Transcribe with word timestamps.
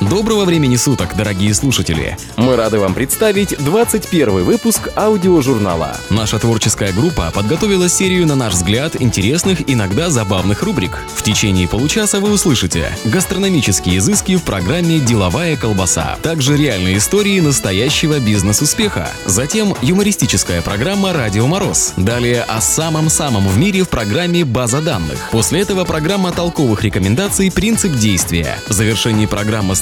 Доброго 0.00 0.44
времени 0.44 0.76
суток, 0.76 1.16
дорогие 1.16 1.54
слушатели! 1.54 2.18
Мы 2.36 2.54
рады 2.54 2.78
вам 2.78 2.92
представить 2.92 3.56
21 3.56 4.44
выпуск 4.44 4.90
аудиожурнала. 4.94 5.96
Наша 6.10 6.38
творческая 6.38 6.92
группа 6.92 7.30
подготовила 7.34 7.88
серию, 7.88 8.26
на 8.26 8.36
наш 8.36 8.52
взгляд, 8.52 9.00
интересных, 9.00 9.70
иногда 9.70 10.10
забавных 10.10 10.62
рубрик. 10.62 10.98
В 11.14 11.22
течение 11.22 11.66
получаса 11.66 12.20
вы 12.20 12.30
услышите 12.30 12.90
гастрономические 13.06 13.96
изыски 13.98 14.36
в 14.36 14.42
программе 14.42 14.98
«Деловая 14.98 15.56
колбаса», 15.56 16.18
также 16.22 16.58
реальные 16.58 16.98
истории 16.98 17.40
настоящего 17.40 18.18
бизнес-успеха, 18.18 19.08
затем 19.24 19.74
юмористическая 19.80 20.60
программа 20.60 21.14
«Радио 21.14 21.46
Мороз», 21.46 21.94
далее 21.96 22.42
о 22.42 22.60
самом-самом 22.60 23.48
в 23.48 23.56
мире 23.56 23.82
в 23.82 23.88
программе 23.88 24.44
«База 24.44 24.82
данных». 24.82 25.30
После 25.32 25.62
этого 25.62 25.84
программа 25.84 26.32
толковых 26.32 26.84
рекомендаций 26.84 27.50
«Принцип 27.50 27.92
действия». 27.94 28.58
В 28.68 28.72
завершении 28.72 29.24
программы 29.24 29.74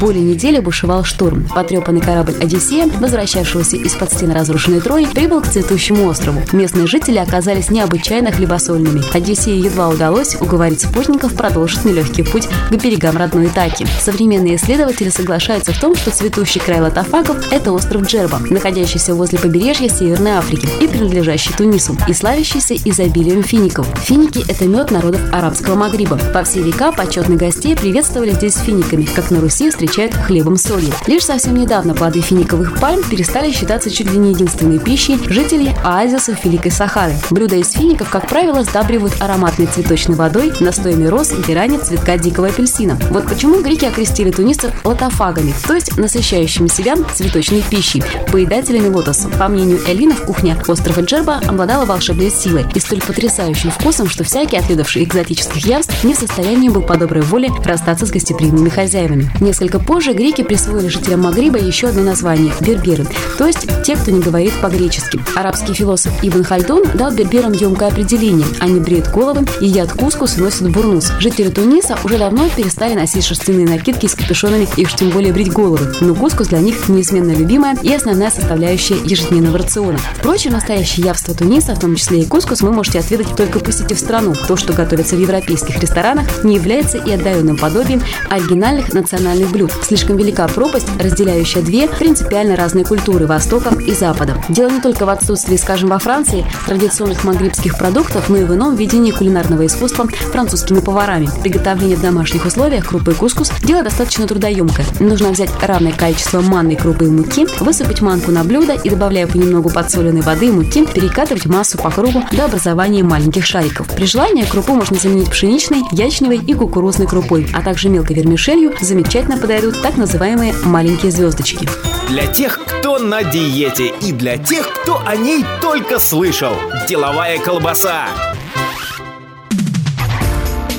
Более 0.00 0.22
недели 0.22 0.58
бушевал 0.60 1.04
шторм. 1.04 1.48
Потрепанный 1.54 2.02
корабль 2.02 2.34
«Одиссея», 2.38 2.86
возвращавшегося 3.00 3.76
из-под 3.76 4.12
стен 4.12 4.30
разрушенной 4.30 4.80
Трои, 4.80 5.06
прибыл 5.06 5.40
к 5.40 5.46
цветущему 5.46 6.06
острову. 6.06 6.42
Местные 6.52 6.86
жители 6.86 7.16
оказались 7.16 7.70
необычайно 7.70 8.30
хлебосольными. 8.30 9.02
Одиссею 9.14 9.62
едва 9.62 9.88
удалось 9.88 10.36
уговорить 10.38 10.82
спутников 10.82 11.34
продолжить 11.34 11.86
нелегкий 11.86 12.24
путь 12.24 12.46
к 12.46 12.74
берегам 12.74 13.16
родной 13.16 13.46
Итаки. 13.46 13.86
Современные 14.02 14.56
исследователи 14.56 15.08
соглашаются 15.08 15.72
в 15.72 15.80
том, 15.80 15.94
что 15.96 16.10
цветущий 16.10 16.60
край 16.60 16.80
латофагов– 16.82 17.38
это 17.50 17.72
остров 17.72 18.02
Джерба, 18.02 18.40
находящийся 18.50 19.14
возле 19.14 19.38
побережья 19.38 19.88
Северной 19.88 20.32
Африки 20.32 20.68
и 20.80 20.88
принадлежащий 20.88 21.54
Тунису, 21.56 21.96
и 22.06 22.12
славящийся 22.12 22.74
изобилием 22.74 23.42
фиников. 23.42 23.86
Финики– 24.02 24.44
это 24.48 24.66
мед 24.66 24.90
народов 24.90 25.22
арабского 25.32 25.74
Магриба. 25.74 26.18
По 26.34 26.44
всей 26.44 26.62
века 26.62 26.92
почетных 26.92 27.38
гостей 27.38 27.74
приветствовали 27.74 28.32
здесь 28.32 28.56
финиками, 28.56 29.04
как 29.04 29.30
на 29.30 29.40
Руси 29.40 29.70
встречают 29.86 30.14
хлебом 30.14 30.56
солью. 30.56 30.92
Лишь 31.06 31.24
совсем 31.24 31.54
недавно 31.54 31.94
плоды 31.94 32.20
финиковых 32.20 32.80
пальм 32.80 33.02
перестали 33.08 33.52
считаться 33.52 33.88
чуть 33.90 34.10
ли 34.10 34.18
не 34.18 34.30
единственной 34.32 34.78
пищей 34.78 35.18
жителей 35.28 35.70
оазисов 35.84 36.44
Великой 36.44 36.72
Сахары. 36.72 37.14
Блюда 37.30 37.56
из 37.56 37.70
фиников, 37.70 38.10
как 38.10 38.28
правило, 38.28 38.64
сдабривают 38.64 39.14
ароматной 39.20 39.66
цветочной 39.66 40.16
водой, 40.16 40.52
настоями 40.58 41.06
роз, 41.06 41.32
герани, 41.46 41.78
цветка 41.78 42.18
дикого 42.18 42.48
апельсина. 42.48 42.98
Вот 43.10 43.28
почему 43.28 43.62
греки 43.62 43.84
окрестили 43.84 44.32
тунисцев 44.32 44.72
лотофагами, 44.84 45.54
то 45.66 45.74
есть 45.74 45.96
насыщающими 45.96 46.66
себя 46.66 46.96
цветочной 47.14 47.62
пищей, 47.62 48.02
поедателями 48.32 48.88
лотоса. 48.88 49.28
По 49.28 49.46
мнению 49.48 49.78
Элинов, 49.86 50.22
кухня 50.22 50.58
острова 50.66 51.00
Джерба 51.02 51.40
обладала 51.46 51.84
волшебной 51.84 52.30
силой 52.30 52.66
и 52.74 52.80
столь 52.80 53.02
потрясающим 53.02 53.70
вкусом, 53.70 54.08
что 54.08 54.24
всякий, 54.24 54.56
отведавший 54.56 55.04
экзотических 55.04 55.64
явств, 55.64 56.02
не 56.02 56.14
в 56.14 56.18
состоянии 56.18 56.68
был 56.68 56.82
по 56.82 56.96
доброй 56.96 57.22
воле 57.22 57.50
расстаться 57.64 58.06
с 58.06 58.10
гостеприимными 58.10 58.68
хозяевами. 58.68 59.30
Несколько 59.40 59.75
Несколько 59.76 59.92
позже 59.92 60.14
греки 60.14 60.42
присвоили 60.42 60.88
жителям 60.88 61.20
Магриба 61.20 61.58
еще 61.58 61.88
одно 61.88 62.02
название– 62.02 62.54
берберы, 62.60 63.06
то 63.36 63.46
есть 63.46 63.68
те, 63.84 63.94
кто 63.96 64.10
не 64.10 64.20
говорит 64.20 64.54
по-гречески. 64.62 65.20
Арабский 65.34 65.74
философ 65.74 66.12
Ибн 66.22 66.44
Хальдун 66.44 66.84
дал 66.94 67.12
берберам 67.12 67.52
емкое 67.52 67.90
определение– 67.90 68.46
они 68.60 68.80
бреют 68.80 69.08
головы, 69.08 69.44
едят 69.60 69.92
кускус 69.92 70.38
и 70.38 70.40
носят 70.40 70.70
бурнус. 70.70 71.12
Жители 71.20 71.50
Туниса 71.50 71.98
уже 72.04 72.16
давно 72.16 72.48
перестали 72.48 72.94
носить 72.94 73.24
шерстяные 73.24 73.66
накидки 73.66 74.06
с 74.06 74.14
капюшонами 74.14 74.66
и 74.76 74.84
уж 74.84 74.94
тем 74.94 75.10
более 75.10 75.32
брить 75.32 75.52
головы, 75.52 75.92
но 76.00 76.14
кускус 76.14 76.48
для 76.48 76.58
них 76.60 76.88
неизменно 76.88 77.32
любимая 77.32 77.76
и 77.82 77.92
основная 77.92 78.30
составляющая 78.30 78.96
ежедневного 79.04 79.58
рациона. 79.58 79.98
Впрочем, 80.18 80.52
настоящее 80.52 81.06
явство 81.06 81.34
Туниса, 81.34 81.74
в 81.74 81.80
том 81.80 81.96
числе 81.96 82.20
и 82.20 82.24
кускус, 82.24 82.62
вы 82.62 82.72
можете 82.72 82.98
отведать 82.98 83.36
только 83.36 83.58
посетив 83.58 83.98
страну. 83.98 84.34
То, 84.48 84.56
что 84.56 84.72
готовится 84.72 85.16
в 85.16 85.20
европейских 85.20 85.78
ресторанах, 85.78 86.44
не 86.44 86.54
является 86.54 86.96
и 86.96 87.12
отдаленным 87.12 87.58
подобием 87.58 88.02
оригинальных 88.30 88.92
национальных 88.94 89.52
блюд. 89.56 89.72
Слишком 89.82 90.16
велика 90.16 90.46
пропасть, 90.48 90.88
разделяющая 90.98 91.62
две 91.62 91.88
принципиально 91.88 92.56
разные 92.56 92.84
культуры– 92.84 93.26
Востока 93.26 93.74
и 93.74 93.94
Запада. 93.94 94.36
Дело 94.50 94.68
не 94.68 94.80
только 94.80 95.06
в 95.06 95.08
отсутствии, 95.08 95.56
скажем, 95.56 95.88
во 95.88 95.98
Франции 95.98 96.44
традиционных 96.66 97.24
магрибских 97.24 97.78
продуктов, 97.78 98.28
но 98.28 98.36
и 98.36 98.44
в 98.44 98.54
ином 98.54 98.76
видении 98.76 99.12
кулинарного 99.12 99.64
искусства 99.64 100.06
французскими 100.08 100.80
поварами. 100.80 101.28
Приготовление 101.42 101.96
в 101.96 102.02
домашних 102.02 102.44
условиях 102.44 102.86
крупы 102.86 103.14
кускус– 103.14 103.50
дело 103.62 103.82
достаточно 103.82 104.26
трудоемкое. 104.26 104.86
Нужно 105.00 105.30
взять 105.30 105.50
равное 105.62 105.92
количество 105.92 106.40
манной 106.42 106.76
крупы 106.76 107.06
и 107.06 107.08
муки, 107.08 107.46
высыпать 107.60 108.02
манку 108.02 108.30
на 108.30 108.44
блюдо 108.44 108.74
и, 108.74 108.90
добавляя 108.90 109.26
понемногу 109.26 109.70
подсоленной 109.70 110.20
воды 110.20 110.48
и 110.48 110.50
муки, 110.50 110.86
перекатывать 110.86 111.46
массу 111.46 111.78
по 111.78 111.90
кругу 111.90 112.22
до 112.32 112.44
образования 112.44 113.02
маленьких 113.02 113.46
шариков. 113.46 113.88
При 113.94 114.04
желании 114.04 114.44
крупу 114.44 114.74
можно 114.74 114.98
заменить 114.98 115.30
пшеничной, 115.30 115.82
ячневой 115.92 116.40
и 116.46 116.52
кукурузной 116.52 117.06
крупой, 117.06 117.48
а 117.54 117.62
также 117.62 117.88
мелкой 117.88 118.16
вермишелью, 118.16 118.74
замечательно 118.80 119.38
подойдут 119.46 119.80
так 119.80 119.96
называемые 119.96 120.52
маленькие 120.64 121.12
звездочки. 121.12 121.68
Для 122.08 122.26
тех, 122.26 122.58
кто 122.66 122.98
на 122.98 123.22
диете 123.22 123.92
и 124.02 124.10
для 124.10 124.38
тех, 124.38 124.68
кто 124.68 125.00
о 125.06 125.14
ней 125.14 125.44
только 125.62 126.00
слышал. 126.00 126.56
Деловая 126.88 127.38
колбаса. 127.38 128.06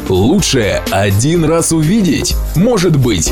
Лучше 0.10 0.82
один 0.92 1.46
раз 1.46 1.72
увидеть, 1.72 2.36
может 2.58 2.98
быть. 2.98 3.32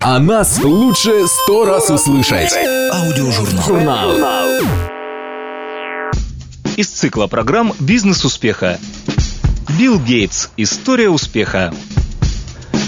А 0.00 0.18
нас 0.18 0.58
лучше 0.62 1.26
сто 1.26 1.66
раз 1.66 1.90
услышать. 1.90 2.54
Аудиожурнал. 2.90 3.64
Журнал. 3.66 4.12
Из 6.78 6.88
цикла 6.88 7.26
программ 7.26 7.74
«Бизнес 7.80 8.24
успеха». 8.24 8.78
Билл 9.78 9.98
Гейтс. 9.98 10.48
История 10.56 11.10
успеха. 11.10 11.74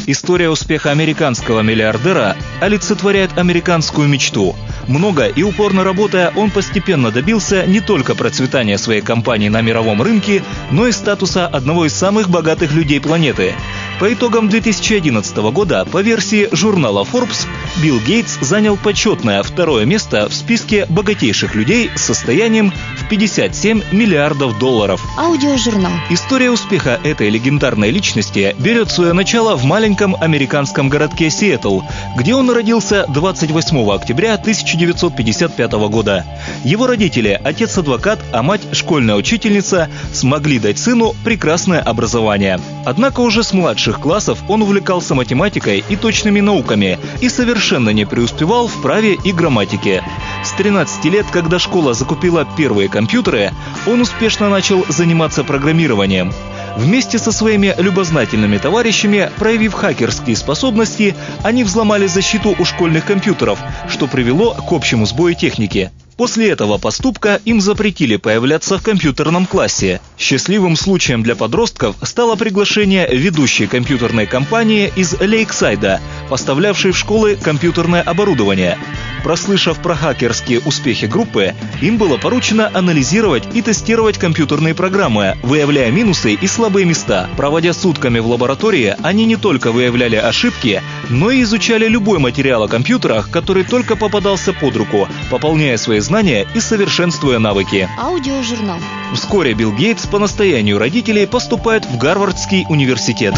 История 0.08 0.48
успеха 0.48 0.92
американского 0.92 1.62
миллиардера 1.62 2.36
олицетворяет 2.60 3.36
американскую 3.36 4.06
мечту. 4.06 4.54
Много 4.86 5.26
и 5.26 5.42
упорно 5.42 5.82
работая, 5.82 6.32
он 6.36 6.52
постепенно 6.52 7.10
добился 7.10 7.66
не 7.66 7.80
только 7.80 8.14
процветания 8.14 8.78
своей 8.78 9.00
компании 9.00 9.48
на 9.48 9.62
мировом 9.62 10.00
рынке, 10.00 10.44
но 10.70 10.86
и 10.86 10.92
статуса 10.92 11.48
одного 11.48 11.86
из 11.86 11.92
самых 11.92 12.30
богатых 12.30 12.72
людей 12.72 13.00
планеты. 13.00 13.54
По 13.98 14.12
итогам 14.12 14.50
2011 14.50 15.36
года, 15.52 15.86
по 15.90 16.02
версии 16.02 16.50
журнала 16.52 17.02
Forbes, 17.10 17.46
Билл 17.82 17.98
Гейтс 18.00 18.38
занял 18.42 18.76
почетное 18.76 19.42
второе 19.42 19.86
место 19.86 20.28
в 20.28 20.34
списке 20.34 20.84
богатейших 20.90 21.54
людей 21.54 21.90
с 21.94 22.02
состоянием 22.02 22.74
в 22.98 23.08
57 23.08 23.82
миллиардов 23.92 24.58
долларов. 24.58 25.02
Аудиожурнал. 25.16 25.92
История 26.10 26.50
успеха 26.50 27.00
этой 27.04 27.30
легендарной 27.30 27.90
личности 27.90 28.54
берет 28.58 28.90
свое 28.90 29.14
начало 29.14 29.56
в 29.56 29.64
маленьком 29.64 30.14
американском 30.14 30.90
городке 30.90 31.30
Сиэтл, 31.30 31.80
где 32.18 32.34
он 32.34 32.50
родился 32.50 33.06
28 33.08 33.90
октября 33.90 34.34
1955 34.34 35.72
года. 35.88 36.26
Его 36.64 36.86
родители, 36.86 37.40
отец-адвокат, 37.42 38.18
а 38.32 38.42
мать 38.42 38.62
школьная 38.72 39.16
учительница, 39.16 39.88
смогли 40.12 40.58
дать 40.58 40.78
сыну 40.78 41.14
прекрасное 41.24 41.80
образование. 41.80 42.60
Однако 42.84 43.20
уже 43.20 43.42
с 43.42 43.54
младших 43.86 44.02
классов 44.02 44.38
он 44.48 44.62
увлекался 44.62 45.14
математикой 45.14 45.84
и 45.88 45.94
точными 45.94 46.40
науками 46.40 46.98
и 47.20 47.28
совершенно 47.28 47.90
не 47.90 48.04
преуспевал 48.04 48.66
в 48.66 48.82
праве 48.82 49.14
и 49.14 49.32
грамматике. 49.32 50.02
С 50.44 50.50
13 50.52 51.04
лет, 51.04 51.26
когда 51.30 51.60
школа 51.60 51.94
закупила 51.94 52.44
первые 52.56 52.88
компьютеры, 52.88 53.52
он 53.86 54.00
успешно 54.00 54.48
начал 54.48 54.84
заниматься 54.88 55.44
программированием. 55.44 56.32
Вместе 56.76 57.18
со 57.18 57.30
своими 57.30 57.74
любознательными 57.78 58.58
товарищами, 58.58 59.30
проявив 59.36 59.72
хакерские 59.74 60.34
способности, 60.36 61.14
они 61.44 61.62
взломали 61.62 62.08
защиту 62.08 62.56
у 62.58 62.64
школьных 62.64 63.04
компьютеров, 63.04 63.60
что 63.88 64.08
привело 64.08 64.54
к 64.54 64.72
общему 64.72 65.06
сбою 65.06 65.36
техники. 65.36 65.92
После 66.16 66.48
этого 66.48 66.78
поступка 66.78 67.40
им 67.44 67.60
запретили 67.60 68.16
появляться 68.16 68.78
в 68.78 68.82
компьютерном 68.82 69.46
классе. 69.46 70.00
Счастливым 70.18 70.74
случаем 70.74 71.22
для 71.22 71.36
подростков 71.36 71.96
стало 72.02 72.36
приглашение 72.36 73.06
ведущей 73.06 73.66
компьютерной 73.66 74.26
компании 74.26 74.90
из 74.96 75.14
Лейксайда, 75.20 76.00
поставлявшей 76.30 76.92
в 76.92 76.96
школы 76.96 77.36
компьютерное 77.36 78.00
оборудование. 78.00 78.78
Прослышав 79.26 79.82
про 79.82 79.96
хакерские 79.96 80.60
успехи 80.60 81.06
группы, 81.06 81.52
им 81.82 81.98
было 81.98 82.16
поручено 82.16 82.70
анализировать 82.72 83.42
и 83.54 83.60
тестировать 83.60 84.18
компьютерные 84.18 84.72
программы, 84.72 85.36
выявляя 85.42 85.90
минусы 85.90 86.34
и 86.34 86.46
слабые 86.46 86.86
места. 86.86 87.28
Проводя 87.36 87.72
сутками 87.72 88.20
в 88.20 88.28
лаборатории, 88.28 88.94
они 89.02 89.24
не 89.24 89.34
только 89.34 89.72
выявляли 89.72 90.14
ошибки, 90.14 90.80
но 91.10 91.32
и 91.32 91.42
изучали 91.42 91.88
любой 91.88 92.20
материал 92.20 92.62
о 92.62 92.68
компьютерах, 92.68 93.28
который 93.28 93.64
только 93.64 93.96
попадался 93.96 94.52
под 94.52 94.76
руку, 94.76 95.08
пополняя 95.28 95.76
свои 95.76 95.98
знания 95.98 96.46
и 96.54 96.60
совершенствуя 96.60 97.40
навыки. 97.40 97.88
Аудиожурнал. 97.98 98.78
Вскоре 99.12 99.54
Билл 99.54 99.72
Гейтс 99.72 100.06
по 100.06 100.20
настоянию 100.20 100.78
родителей 100.78 101.26
поступает 101.26 101.84
в 101.84 101.98
Гарвардский 101.98 102.64
университет. 102.68 103.34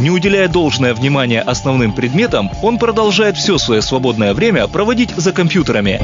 Не 0.00 0.10
уделяя 0.10 0.48
должное 0.48 0.92
внимание 0.92 1.40
основным 1.40 1.92
предметам, 1.92 2.50
он 2.62 2.78
продолжает 2.78 3.38
все 3.38 3.56
свое 3.56 3.80
свободное 3.80 4.34
время 4.34 4.66
проводить 4.66 5.14
за 5.16 5.29
компьютерами. 5.32 6.00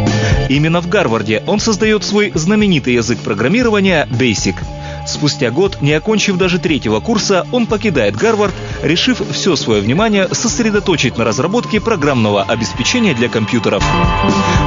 Именно 0.48 0.80
в 0.80 0.88
Гарварде 0.88 1.42
он 1.46 1.60
создает 1.60 2.04
свой 2.04 2.32
знаменитый 2.34 2.94
язык 2.94 3.18
программирования 3.18 4.06
Basic– 4.10 4.56
Спустя 5.06 5.50
год, 5.52 5.80
не 5.80 5.92
окончив 5.92 6.36
даже 6.36 6.58
третьего 6.58 6.98
курса, 6.98 7.46
он 7.52 7.66
покидает 7.66 8.16
Гарвард, 8.16 8.54
решив 8.82 9.22
все 9.30 9.54
свое 9.54 9.80
внимание 9.80 10.28
сосредоточить 10.32 11.16
на 11.16 11.24
разработке 11.24 11.80
программного 11.80 12.42
обеспечения 12.42 13.14
для 13.14 13.28
компьютеров. 13.28 13.84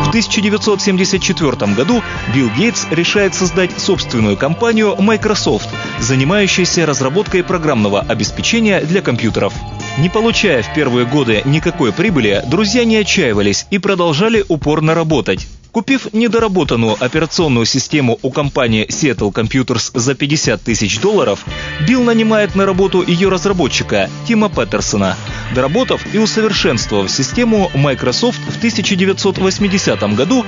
В 0.06 0.08
1974 0.10 1.74
году 1.74 2.02
Билл 2.34 2.50
Гейтс 2.58 2.88
решает 2.90 3.36
создать 3.36 3.78
собственную 3.80 4.38
компанию 4.38 4.96
Microsoft, 4.98 5.70
занимающуюся 6.00 6.86
разработкой 6.86 7.44
программного 7.44 8.00
обеспечения 8.00 8.80
для 8.80 9.02
компьютеров. 9.02 9.54
Не 9.98 10.08
получая 10.08 10.64
в 10.64 10.74
первые 10.74 11.06
годы 11.06 11.42
никакой 11.44 11.92
прибыли, 11.92 12.42
друзья 12.48 12.86
не 12.86 12.96
отчаивались 12.96 13.66
и 13.70 13.80
продолжали 13.80 14.46
упорно 14.50 14.94
работать. 14.94 15.48
Купив 15.72 16.14
недоработанную 16.14 16.98
операционную 17.00 17.66
систему 17.66 18.18
у 18.24 18.32
компании 18.32 18.88
Seattle 18.88 19.32
Computers 19.32 19.92
за 19.94 20.16
50 20.16 20.62
тысяч 20.62 21.00
долларов, 21.00 21.46
Билл 21.88 22.04
нанимает 22.04 22.56
на 22.56 22.66
работу 22.66 23.04
ее 23.06 23.30
разработчика 23.30 24.10
Тима 24.28 24.50
Петерсона. 24.50 25.16
Доработав 25.54 26.02
и 26.14 26.18
усовершенствовав 26.18 27.12
систему, 27.12 27.70
Microsoft 27.76 28.40
в 28.40 28.58
1980 28.58 30.16
году 30.16 30.44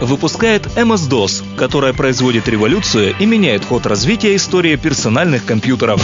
выпускает 0.00 0.66
MS-DOS, 0.66 1.56
которая 1.56 1.92
производит 1.92 2.48
революцию 2.48 3.14
и 3.18 3.26
меняет 3.26 3.64
ход 3.64 3.86
развития 3.86 4.34
истории 4.34 4.76
персональных 4.76 5.44
компьютеров. 5.44 6.02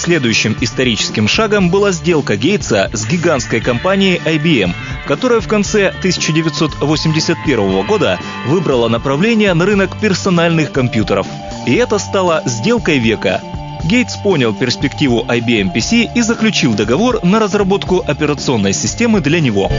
Следующим 0.00 0.56
историческим 0.62 1.28
шагом 1.28 1.68
была 1.68 1.92
сделка 1.92 2.34
Гейтса 2.34 2.88
с 2.94 3.06
гигантской 3.06 3.60
компанией 3.60 4.18
IBM, 4.24 4.72
которая 5.06 5.40
в 5.40 5.46
конце 5.46 5.88
1981 5.88 7.86
года 7.86 8.18
выбрала 8.46 8.88
направление 8.88 9.52
на 9.52 9.66
рынок 9.66 10.00
персональных 10.00 10.72
компьютеров. 10.72 11.26
И 11.66 11.74
это 11.74 11.98
стало 11.98 12.42
сделкой 12.46 12.98
века. 12.98 13.42
Гейтс 13.84 14.16
понял 14.16 14.54
перспективу 14.54 15.22
IBM 15.28 15.70
PC 15.74 16.08
и 16.14 16.22
заключил 16.22 16.72
договор 16.72 17.22
на 17.22 17.38
разработку 17.38 17.98
операционной 17.98 18.72
системы 18.72 19.20
для 19.20 19.38
него. 19.38 19.70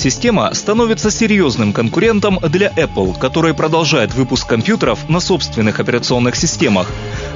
Система 0.00 0.54
становится 0.54 1.10
серьезным 1.10 1.74
конкурентом 1.74 2.38
для 2.38 2.68
Apple, 2.68 3.18
который 3.18 3.52
продолжает 3.52 4.14
выпуск 4.14 4.48
компьютеров 4.48 5.06
на 5.10 5.20
собственных 5.20 5.78
операционных 5.78 6.36
системах. 6.36 6.90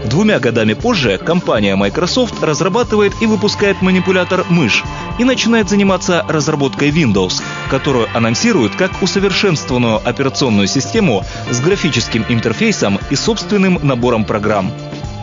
Двумя 0.07 0.41
годами 0.41 0.73
позже 0.73 1.19
компания 1.19 1.77
Microsoft 1.77 2.43
разрабатывает 2.43 3.13
и 3.21 3.27
выпускает 3.27 3.83
манипулятор 3.83 4.47
мышь 4.49 4.83
и 5.19 5.25
начинает 5.25 5.69
заниматься 5.69 6.25
разработкой 6.27 6.89
Windows, 6.89 7.43
которую 7.69 8.09
анонсируют 8.17 8.75
как 8.77 9.03
усовершенствованную 9.03 10.01
операционную 10.03 10.67
систему 10.67 11.23
с 11.51 11.61
графическим 11.61 12.25
интерфейсом 12.31 12.99
и 13.11 13.15
собственным 13.15 13.79
набором 13.83 14.25
программ. 14.25 14.73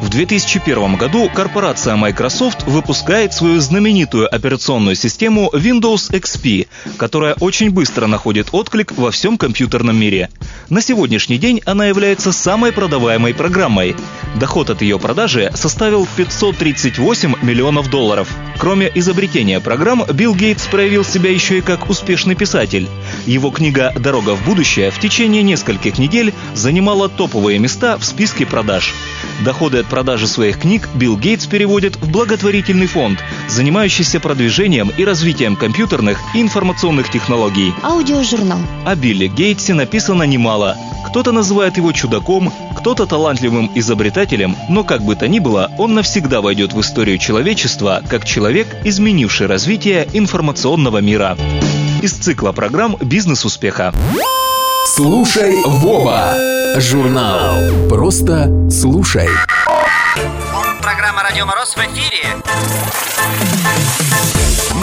В 0.01 0.09
2001 0.09 0.95
году 0.95 1.29
корпорация 1.29 1.95
Microsoft 1.95 2.63
выпускает 2.63 3.35
свою 3.35 3.59
знаменитую 3.59 4.33
операционную 4.33 4.95
систему 4.95 5.51
Windows 5.53 6.11
XP, 6.11 6.67
которая 6.97 7.35
очень 7.39 7.69
быстро 7.69 8.07
находит 8.07 8.49
отклик 8.51 8.93
во 8.97 9.11
всем 9.11 9.37
компьютерном 9.37 9.95
мире. 9.95 10.31
На 10.69 10.81
сегодняшний 10.81 11.37
день 11.37 11.61
она 11.65 11.85
является 11.85 12.31
самой 12.31 12.71
продаваемой 12.71 13.35
программой. 13.35 13.95
Доход 14.39 14.71
от 14.71 14.81
ее 14.81 14.97
продажи 14.97 15.51
составил 15.53 16.07
538 16.15 17.35
миллионов 17.43 17.91
долларов. 17.91 18.27
Кроме 18.57 18.91
изобретения 18.95 19.59
программ, 19.59 20.03
Билл 20.11 20.33
Гейтс 20.33 20.65
проявил 20.65 21.05
себя 21.05 21.29
еще 21.29 21.59
и 21.59 21.61
как 21.61 21.91
успешный 21.91 22.33
писатель. 22.33 22.89
Его 23.27 23.51
книга 23.51 23.93
«Дорога 23.95 24.35
в 24.35 24.43
будущее» 24.45 24.89
в 24.89 24.99
течение 24.99 25.43
нескольких 25.43 25.99
недель 25.99 26.33
занимала 26.55 27.07
топовые 27.07 27.59
места 27.59 27.99
в 27.99 28.03
списке 28.03 28.47
продаж. 28.47 28.95
Доходы 29.43 29.79
от 29.79 29.90
продажи 29.91 30.25
своих 30.25 30.57
книг 30.57 30.87
Билл 30.95 31.17
Гейтс 31.17 31.45
переводит 31.47 31.97
в 31.97 32.09
благотворительный 32.09 32.87
фонд, 32.87 33.19
занимающийся 33.49 34.21
продвижением 34.21 34.89
и 34.97 35.03
развитием 35.03 35.57
компьютерных 35.57 36.17
и 36.33 36.41
информационных 36.41 37.11
технологий. 37.11 37.73
Аудиожурнал. 37.83 38.59
О 38.85 38.95
Билли 38.95 39.27
Гейтсе 39.27 39.73
написано 39.73 40.23
немало. 40.23 40.77
Кто-то 41.05 41.33
называет 41.33 41.75
его 41.75 41.91
чудаком, 41.91 42.53
кто-то 42.73 43.05
талантливым 43.05 43.69
изобретателем, 43.75 44.55
но 44.69 44.85
как 44.85 45.03
бы 45.03 45.17
то 45.17 45.27
ни 45.27 45.39
было, 45.39 45.69
он 45.77 45.93
навсегда 45.93 46.39
войдет 46.39 46.71
в 46.71 46.79
историю 46.79 47.17
человечества 47.17 48.01
как 48.09 48.23
человек, 48.23 48.67
изменивший 48.85 49.47
развитие 49.47 50.07
информационного 50.13 50.99
мира. 50.99 51.37
Из 52.01 52.13
цикла 52.13 52.53
программ 52.53 52.95
«Бизнес 53.01 53.43
успеха». 53.43 53.93
Слушай 54.85 55.53
Вова. 55.65 56.33
Журнал. 56.77 57.89
Просто 57.89 58.49
слушай. 58.69 59.27
Программа 60.81 61.23
«Радио 61.23 61.45
Мороз» 61.45 61.73
в 61.75 61.77
эфире. 61.77 62.35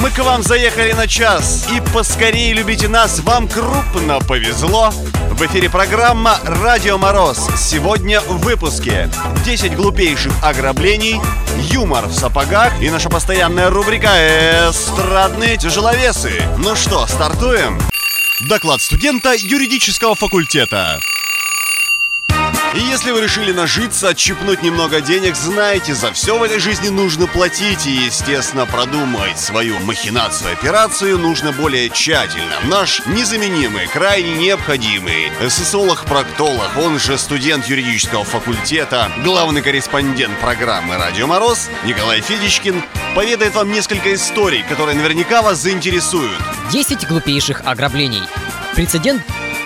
Мы 0.00 0.10
к 0.10 0.18
вам 0.20 0.42
заехали 0.42 0.92
на 0.92 1.06
час, 1.06 1.68
и 1.70 1.82
поскорее 1.92 2.54
любите 2.54 2.88
нас, 2.88 3.20
вам 3.20 3.46
крупно 3.46 4.20
повезло. 4.20 4.90
В 4.90 5.42
эфире 5.46 5.68
программа 5.68 6.38
«Радио 6.44 6.96
Мороз». 6.96 7.46
Сегодня 7.58 8.20
в 8.22 8.38
выпуске 8.38 9.10
10 9.44 9.76
глупейших 9.76 10.32
ограблений, 10.42 11.20
юмор 11.58 12.06
в 12.06 12.14
сапогах 12.14 12.80
и 12.80 12.88
наша 12.90 13.10
постоянная 13.10 13.68
рубрика 13.68 14.08
«Эстрадные 14.70 15.58
тяжеловесы». 15.58 16.42
Ну 16.56 16.74
что, 16.74 17.06
стартуем? 17.06 17.78
Доклад 18.48 18.80
студента 18.80 19.34
юридического 19.34 20.14
факультета. 20.14 21.00
И 22.74 22.80
если 22.80 23.12
вы 23.12 23.22
решили 23.22 23.50
нажиться, 23.50 24.08
отщипнуть 24.08 24.62
немного 24.62 25.00
денег, 25.00 25.34
знаете, 25.36 25.94
за 25.94 26.12
все 26.12 26.38
в 26.38 26.42
этой 26.42 26.58
жизни 26.58 26.88
нужно 26.88 27.26
платить 27.26 27.86
и, 27.86 27.90
естественно, 27.90 28.66
продумать 28.66 29.38
свою 29.38 29.78
махинацию 29.80 30.52
операцию 30.52 31.18
нужно 31.18 31.52
более 31.52 31.88
тщательно. 31.88 32.60
Наш 32.64 33.04
незаменимый, 33.06 33.86
крайне 33.88 34.34
необходимый 34.34 35.32
социолог-проктолог, 35.48 36.76
он 36.76 36.98
же 36.98 37.16
студент 37.16 37.66
юридического 37.66 38.24
факультета, 38.24 39.10
главный 39.24 39.62
корреспондент 39.62 40.38
программы 40.38 40.96
«Радио 40.96 41.26
Мороз» 41.26 41.70
Николай 41.84 42.20
Федичкин 42.20 42.84
поведает 43.14 43.54
вам 43.54 43.72
несколько 43.72 44.14
историй, 44.14 44.62
которые 44.68 44.94
наверняка 44.94 45.40
вас 45.40 45.58
заинтересуют. 45.58 46.38
10 46.70 47.08
глупейших 47.08 47.62
ограблений. 47.64 48.22
Прецедент 48.74 49.22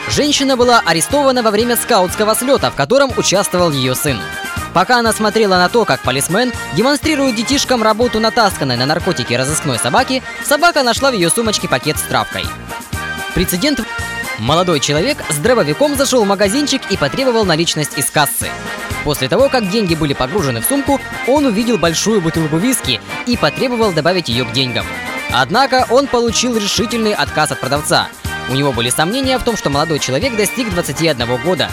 Женщина 0.09 0.57
была 0.57 0.83
арестована 0.85 1.43
во 1.43 1.51
время 1.51 1.77
скаутского 1.77 2.35
слета, 2.35 2.71
в 2.71 2.75
котором 2.75 3.13
участвовал 3.17 3.71
ее 3.71 3.95
сын. 3.95 4.19
Пока 4.75 4.99
она 4.99 5.13
смотрела 5.13 5.57
на 5.57 5.69
то, 5.69 5.85
как 5.85 6.01
полисмен 6.03 6.53
демонстрирует 6.75 7.37
детишкам 7.37 7.83
работу 7.83 8.21
натасканной 8.21 8.77
на 8.77 8.87
наркотики 8.87 9.35
разыскной 9.35 9.79
собаки, 9.79 10.23
собака 10.45 10.83
нашла 10.83 11.11
в 11.11 11.15
ее 11.15 11.31
сумочке 11.31 11.69
пакет 11.69 11.99
с 11.99 12.03
травкой. 12.03 12.45
Прецедент 13.35 13.81
Молодой 14.39 14.81
человек 14.81 15.19
с 15.31 15.37
дробовиком 15.37 15.95
зашел 15.95 16.25
в 16.25 16.27
магазинчик 16.27 16.83
и 16.91 16.97
потребовал 16.97 17.45
наличность 17.45 17.97
из 17.97 18.11
кассы. 18.11 18.49
После 19.05 19.29
того, 19.29 19.49
как 19.49 19.71
деньги 19.71 19.95
были 19.95 20.15
погружены 20.15 20.61
в 20.61 20.65
сумку, 20.65 21.01
он 21.29 21.47
увидел 21.47 21.79
большую 21.79 22.21
бутылку 22.21 22.57
виски 22.57 23.01
и 23.27 23.37
потребовал 23.37 23.93
добавить 23.93 24.29
ее 24.29 24.45
к 24.45 24.53
деньгам. 24.53 24.87
Однако 25.31 25.87
он 25.91 26.09
получил 26.09 26.57
решительный 26.57 27.15
отказ 27.15 27.53
от 27.53 27.61
продавца– 27.61 28.09
у 28.49 28.55
него 28.55 28.73
были 28.73 28.91
сомнения 28.91 29.39
в 29.39 29.45
том, 29.45 29.57
что 29.57 29.71
молодой 29.71 29.99
человек 29.99 30.37
достиг 30.37 30.71
21 30.71 31.43
года. 31.43 31.71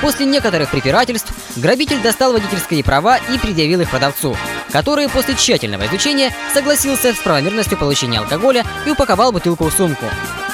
После 0.00 0.26
некоторых 0.26 0.70
препирательств 0.70 1.32
грабитель 1.56 2.00
достал 2.02 2.32
водительские 2.32 2.84
права 2.84 3.16
и 3.16 3.38
предъявил 3.38 3.80
их 3.80 3.90
продавцу, 3.90 4.36
который 4.70 5.08
после 5.08 5.34
тщательного 5.34 5.86
изучения 5.86 6.34
согласился 6.52 7.14
с 7.14 7.18
правомерностью 7.18 7.78
получения 7.78 8.18
алкоголя 8.18 8.64
и 8.86 8.90
упаковал 8.90 9.32
бутылку 9.32 9.64
в 9.64 9.72
сумку. 9.72 10.06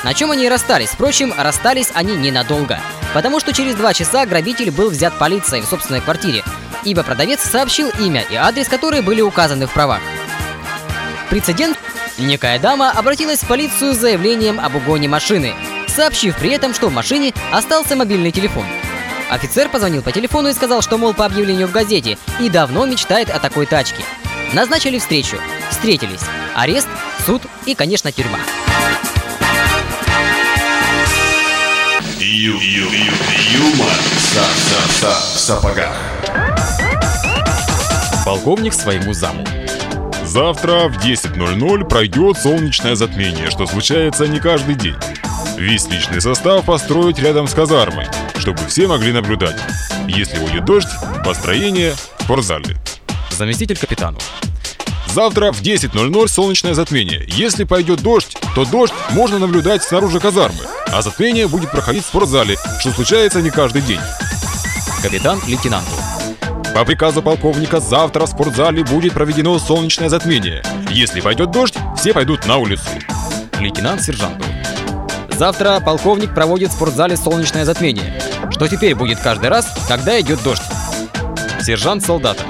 На 0.04 0.14
чем 0.14 0.30
они 0.30 0.46
и 0.46 0.48
расстались. 0.48 0.90
Впрочем, 0.90 1.34
расстались 1.36 1.90
они 1.94 2.14
ненадолго, 2.14 2.78
потому 3.12 3.40
что 3.40 3.52
через 3.52 3.74
два 3.74 3.92
часа 3.92 4.24
грабитель 4.24 4.70
был 4.70 4.88
взят 4.88 5.18
полицией 5.18 5.62
в 5.62 5.66
собственной 5.66 6.00
квартире, 6.00 6.42
ибо 6.84 7.02
продавец 7.02 7.40
сообщил 7.40 7.90
имя 7.98 8.24
и 8.30 8.36
адрес, 8.36 8.68
которые 8.68 9.02
были 9.02 9.20
указаны 9.20 9.66
в 9.66 9.72
правах. 9.72 10.00
Прецедент 11.28 11.76
Некая 12.20 12.58
дама 12.58 12.90
обратилась 12.90 13.42
в 13.42 13.46
полицию 13.46 13.94
с 13.94 13.98
заявлением 13.98 14.60
об 14.60 14.76
угоне 14.76 15.08
машины, 15.08 15.54
сообщив 15.88 16.36
при 16.36 16.50
этом, 16.50 16.74
что 16.74 16.88
в 16.88 16.92
машине 16.92 17.32
остался 17.50 17.96
мобильный 17.96 18.30
телефон. 18.30 18.66
Офицер 19.30 19.70
позвонил 19.70 20.02
по 20.02 20.12
телефону 20.12 20.50
и 20.50 20.52
сказал, 20.52 20.82
что, 20.82 20.98
мол, 20.98 21.14
по 21.14 21.24
объявлению 21.24 21.66
в 21.66 21.72
газете 21.72 22.18
и 22.38 22.50
давно 22.50 22.84
мечтает 22.84 23.30
о 23.30 23.38
такой 23.38 23.64
тачке. 23.64 24.04
Назначили 24.52 24.98
встречу. 24.98 25.38
Встретились. 25.70 26.20
Арест, 26.54 26.88
суд 27.24 27.42
и, 27.64 27.74
конечно, 27.74 28.12
тюрьма. 28.12 28.38
Ю, 32.18 32.58
ю, 32.58 32.90
ю, 32.90 33.12
юмор. 33.52 33.92
Са, 35.00 35.14
сапогах. 35.38 35.96
Полковник 38.26 38.74
своему 38.74 39.14
заму. 39.14 39.46
Завтра 40.30 40.86
в 40.88 40.96
10.00 41.04 41.88
пройдет 41.88 42.38
солнечное 42.38 42.94
затмение, 42.94 43.50
что 43.50 43.66
случается 43.66 44.28
не 44.28 44.38
каждый 44.38 44.76
день. 44.76 44.94
Весь 45.58 45.88
личный 45.88 46.20
состав 46.20 46.64
построить 46.66 47.18
рядом 47.18 47.48
с 47.48 47.52
казармой, 47.52 48.06
чтобы 48.38 48.58
все 48.68 48.86
могли 48.86 49.10
наблюдать. 49.10 49.56
Если 50.06 50.38
будет 50.38 50.64
дождь, 50.64 50.86
построение 51.24 51.94
в 51.94 52.22
спортзале. 52.22 52.76
Заместитель 53.32 53.76
капитану. 53.76 54.18
Завтра 55.12 55.50
в 55.50 55.62
10.00 55.62 56.28
солнечное 56.28 56.74
затмение. 56.74 57.24
Если 57.26 57.64
пойдет 57.64 58.00
дождь, 58.00 58.36
то 58.54 58.64
дождь 58.64 58.94
можно 59.10 59.40
наблюдать 59.40 59.82
снаружи 59.82 60.20
казармы, 60.20 60.62
а 60.92 61.02
затмение 61.02 61.48
будет 61.48 61.72
проходить 61.72 62.04
в 62.04 62.06
спортзале, 62.06 62.56
что 62.78 62.92
случается 62.92 63.42
не 63.42 63.50
каждый 63.50 63.82
день. 63.82 64.00
Капитан 65.02 65.40
лейтенанту. 65.48 65.99
По 66.74 66.84
приказу 66.84 67.20
полковника 67.22 67.80
завтра 67.80 68.26
в 68.26 68.28
спортзале 68.28 68.84
будет 68.84 69.12
проведено 69.12 69.58
солнечное 69.58 70.08
затмение. 70.08 70.62
Если 70.88 71.20
пойдет 71.20 71.50
дождь, 71.50 71.74
все 71.96 72.12
пойдут 72.12 72.46
на 72.46 72.56
улицу. 72.58 72.88
Лейтенант 73.58 74.02
сержанту. 74.02 74.44
Завтра 75.30 75.80
полковник 75.80 76.34
проводит 76.34 76.70
в 76.70 76.74
спортзале 76.74 77.16
солнечное 77.16 77.64
затмение. 77.64 78.20
Что 78.50 78.68
теперь 78.68 78.94
будет 78.94 79.18
каждый 79.18 79.48
раз, 79.48 79.66
когда 79.88 80.20
идет 80.20 80.42
дождь? 80.42 80.62
Сержант 81.60 82.04
солдата. 82.04 82.42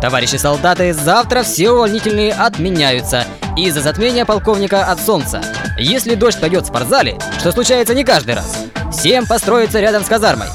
Товарищи 0.00 0.36
солдаты, 0.36 0.92
завтра 0.92 1.42
все 1.42 1.70
увольнительные 1.70 2.32
отменяются 2.32 3.24
из-за 3.56 3.80
затмения 3.80 4.24
полковника 4.24 4.84
от 4.84 5.00
солнца. 5.00 5.42
Если 5.78 6.14
дождь 6.14 6.40
пойдет 6.40 6.64
в 6.64 6.66
спортзале, 6.66 7.18
что 7.38 7.50
случается 7.52 7.94
не 7.94 8.04
каждый 8.04 8.34
раз, 8.34 8.66
всем 8.92 9.26
построиться 9.26 9.80
рядом 9.80 10.04
с 10.04 10.08
казармой. 10.08 10.48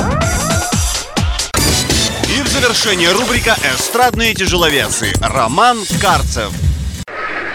Завершение 2.69 3.11
рубрика 3.13 3.55
«Эстрадные 3.63 4.35
тяжеловесы» 4.35 5.11
Роман 5.23 5.79
Карцев. 5.99 6.51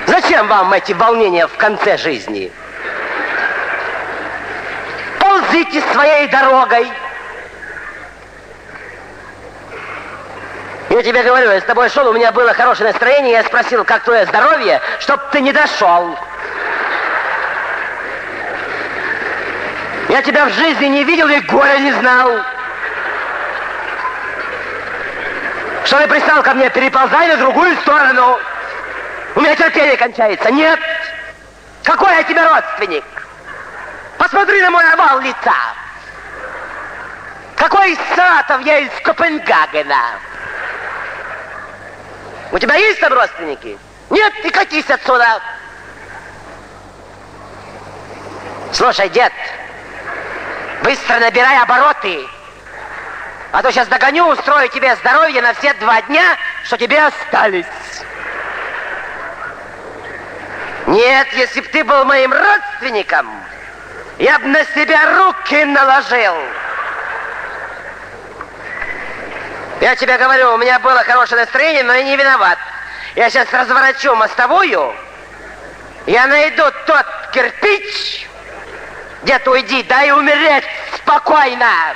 Зачем 0.09 0.49
вам 0.49 0.73
эти 0.73 0.93
волнения 0.93 1.47
в 1.47 1.57
конце 1.57 1.97
жизни? 1.97 2.51
Ползите 5.21 5.85
своей 5.93 6.27
дорогой. 6.27 6.91
Я 10.91 11.03
тебе 11.05 11.23
говорю, 11.23 11.53
я 11.53 11.61
с 11.61 11.65
тобой 11.65 11.89
шел, 11.91 12.09
у 12.09 12.13
меня 12.13 12.33
было 12.33 12.53
хорошее 12.53 12.91
настроение, 12.91 13.35
я 13.35 13.45
спросил, 13.45 13.85
как 13.85 14.03
твое 14.03 14.27
здоровье, 14.27 14.81
чтоб 14.99 15.31
ты 15.31 15.41
не 15.41 15.53
дошел. 15.53 16.19
Я 20.09 20.23
тебя 20.23 20.47
в 20.47 20.53
жизни 20.55 20.87
не 20.87 21.05
видел 21.05 21.29
и 21.29 21.39
горя 21.39 21.79
не 21.79 21.93
знал. 21.93 22.54
Что 25.85 25.99
ты 25.99 26.09
пристал 26.09 26.43
ко 26.43 26.55
мне, 26.55 26.71
переползай 26.71 27.29
на 27.29 27.37
другую 27.37 27.77
сторону. 27.79 28.39
У 29.35 29.41
меня 29.41 29.55
терпение 29.55 29.97
кончается. 29.97 30.51
Нет. 30.51 30.81
Какой 31.83 32.15
я 32.17 32.23
тебе 32.23 32.43
родственник? 32.43 33.05
Посмотри 34.17 34.63
на 34.63 34.71
мой 34.71 34.93
овал 34.93 35.21
лица. 35.21 35.55
Какой 37.57 37.93
из 37.93 37.99
Саратов 38.15 38.63
я 38.63 38.79
из 38.79 38.91
Копенгагена? 39.03 40.19
У 42.53 42.59
тебя 42.59 42.77
есть 42.77 43.01
там 43.01 43.13
родственники? 43.13 43.79
Нет, 44.11 44.33
ты 44.43 44.51
катись 44.51 44.89
отсюда. 44.89 45.41
Слушай, 48.73 49.09
дед, 49.11 49.33
быстро 50.83 51.19
набирай 51.21 51.61
обороты. 51.61 52.27
А 53.55 53.63
то 53.63 53.71
сейчас 53.71 53.87
догоню, 53.87 54.27
устрою 54.27 54.69
тебе 54.69 54.97
здоровье 54.97 55.41
на 55.41 55.55
все 55.55 55.75
два 55.75 56.03
дня, 56.03 56.37
что 56.65 56.77
тебе 56.77 57.01
остались. 57.01 57.65
Нет, 60.89 61.29
если 61.35 61.61
б 61.61 61.69
ты 61.69 61.85
был 61.85 62.05
моим 62.05 62.33
родственником, 62.33 63.31
я 64.19 64.41
бы 64.41 64.49
на 64.49 64.65
себя 64.65 65.19
руки 65.19 65.65
наложил. 65.67 66.35
Я 69.81 69.95
тебе 69.95 70.19
говорю, 70.19 70.55
у 70.55 70.59
меня 70.59 70.81
было 70.81 71.05
хорошее 71.05 71.43
настроение, 71.43 71.85
но 71.85 71.93
я 71.95 72.03
не 72.03 72.17
виноват. 72.17 72.59
Я 73.15 73.31
сейчас 73.31 73.53
разворачу 73.53 74.17
мостовую, 74.17 74.97
я 76.07 76.27
найду 76.27 76.65
тот 76.87 77.07
кирпич, 77.33 78.29
где-то 79.23 79.53
уйди, 79.53 79.85
дай 79.85 80.11
умереть 80.11 80.65
спокойно. 80.97 81.95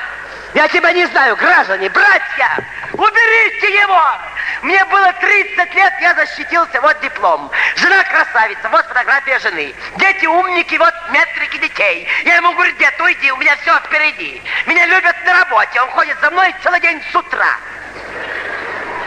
Я 0.54 0.66
тебя 0.68 0.92
не 0.92 1.04
знаю, 1.06 1.36
граждане, 1.36 1.88
братья, 1.90 2.64
уберите 2.92 3.80
его! 3.80 4.02
Мне 4.62 4.82
было 4.86 5.12
30 5.12 5.74
лет, 5.74 5.92
я 6.00 6.14
защитился, 6.14 6.80
вот 6.80 6.98
диплом. 7.00 7.50
Жена 7.76 8.02
красавица, 8.04 8.68
вот 8.70 8.84
фотография 8.86 9.38
жены. 9.38 9.74
Дети 9.96 10.26
умники, 10.26 10.74
вот 10.76 10.94
метрики 11.10 11.58
детей. 11.58 12.08
Я 12.24 12.36
ему 12.36 12.52
говорю, 12.54 12.72
дед, 12.76 13.00
уйди, 13.00 13.30
у 13.30 13.36
меня 13.36 13.56
все 13.56 13.78
впереди. 13.80 14.42
Меня 14.66 14.86
любят 14.86 15.16
на 15.24 15.32
работе, 15.34 15.80
он 15.80 15.90
ходит 15.90 16.18
за 16.20 16.30
мной 16.30 16.54
целый 16.62 16.80
день 16.80 17.00
с 17.12 17.14
утра. 17.14 17.56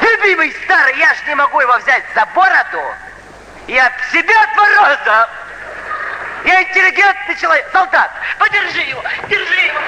Любимый 0.01 0.55
старый, 0.63 0.97
я 0.97 1.13
же 1.15 1.21
не 1.27 1.35
могу 1.35 1.59
его 1.59 1.77
взять 1.79 2.03
за 2.15 2.25
бороду. 2.27 2.95
Я 3.67 3.87
от 3.87 3.93
себя 4.11 4.41
от 4.43 4.55
мороза. 4.55 5.29
Я 6.45 6.63
интеллигентный 6.63 7.35
человек. 7.35 7.67
Солдат, 7.73 8.11
подержи 8.39 8.81
его, 8.81 9.03
держи 9.27 9.55
его. 9.55 9.79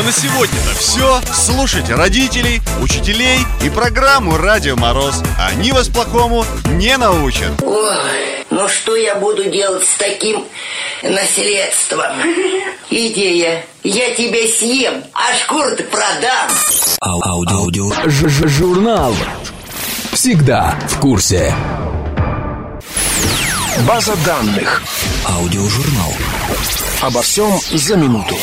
Ну 0.00 0.04
а 0.04 0.06
на 0.06 0.12
сегодня-то 0.12 0.74
все. 0.78 1.20
Слушайте 1.34 1.94
родителей, 1.94 2.62
учителей 2.80 3.40
и 3.62 3.68
программу 3.68 4.38
«Радио 4.38 4.74
Мороз». 4.74 5.20
Они 5.38 5.72
вас 5.72 5.88
плохому 5.88 6.46
не 6.64 6.96
научат. 6.96 7.50
Ой, 7.62 8.46
ну 8.48 8.66
что 8.66 8.96
я 8.96 9.16
буду 9.16 9.50
делать 9.50 9.84
с 9.84 9.98
таким 9.98 10.46
наследством? 11.02 12.14
Идея. 12.88 13.66
Я 13.84 14.14
тебя 14.14 14.38
съем, 14.58 15.04
а 15.12 15.36
шкуру-то 15.36 15.82
продам. 15.84 16.48
Ау- 17.02 17.20
аудио. 17.50 17.92
Ж- 18.06 18.28
ж- 18.30 18.48
журнал. 18.48 19.14
Всегда 20.14 20.78
в 20.88 20.98
курсе. 20.98 21.54
База 23.86 24.16
данных. 24.24 24.82
Аудиожурнал. 25.28 26.14
Обо 27.02 27.20
всем 27.20 27.60
за 27.74 27.96
минуту. 27.96 28.34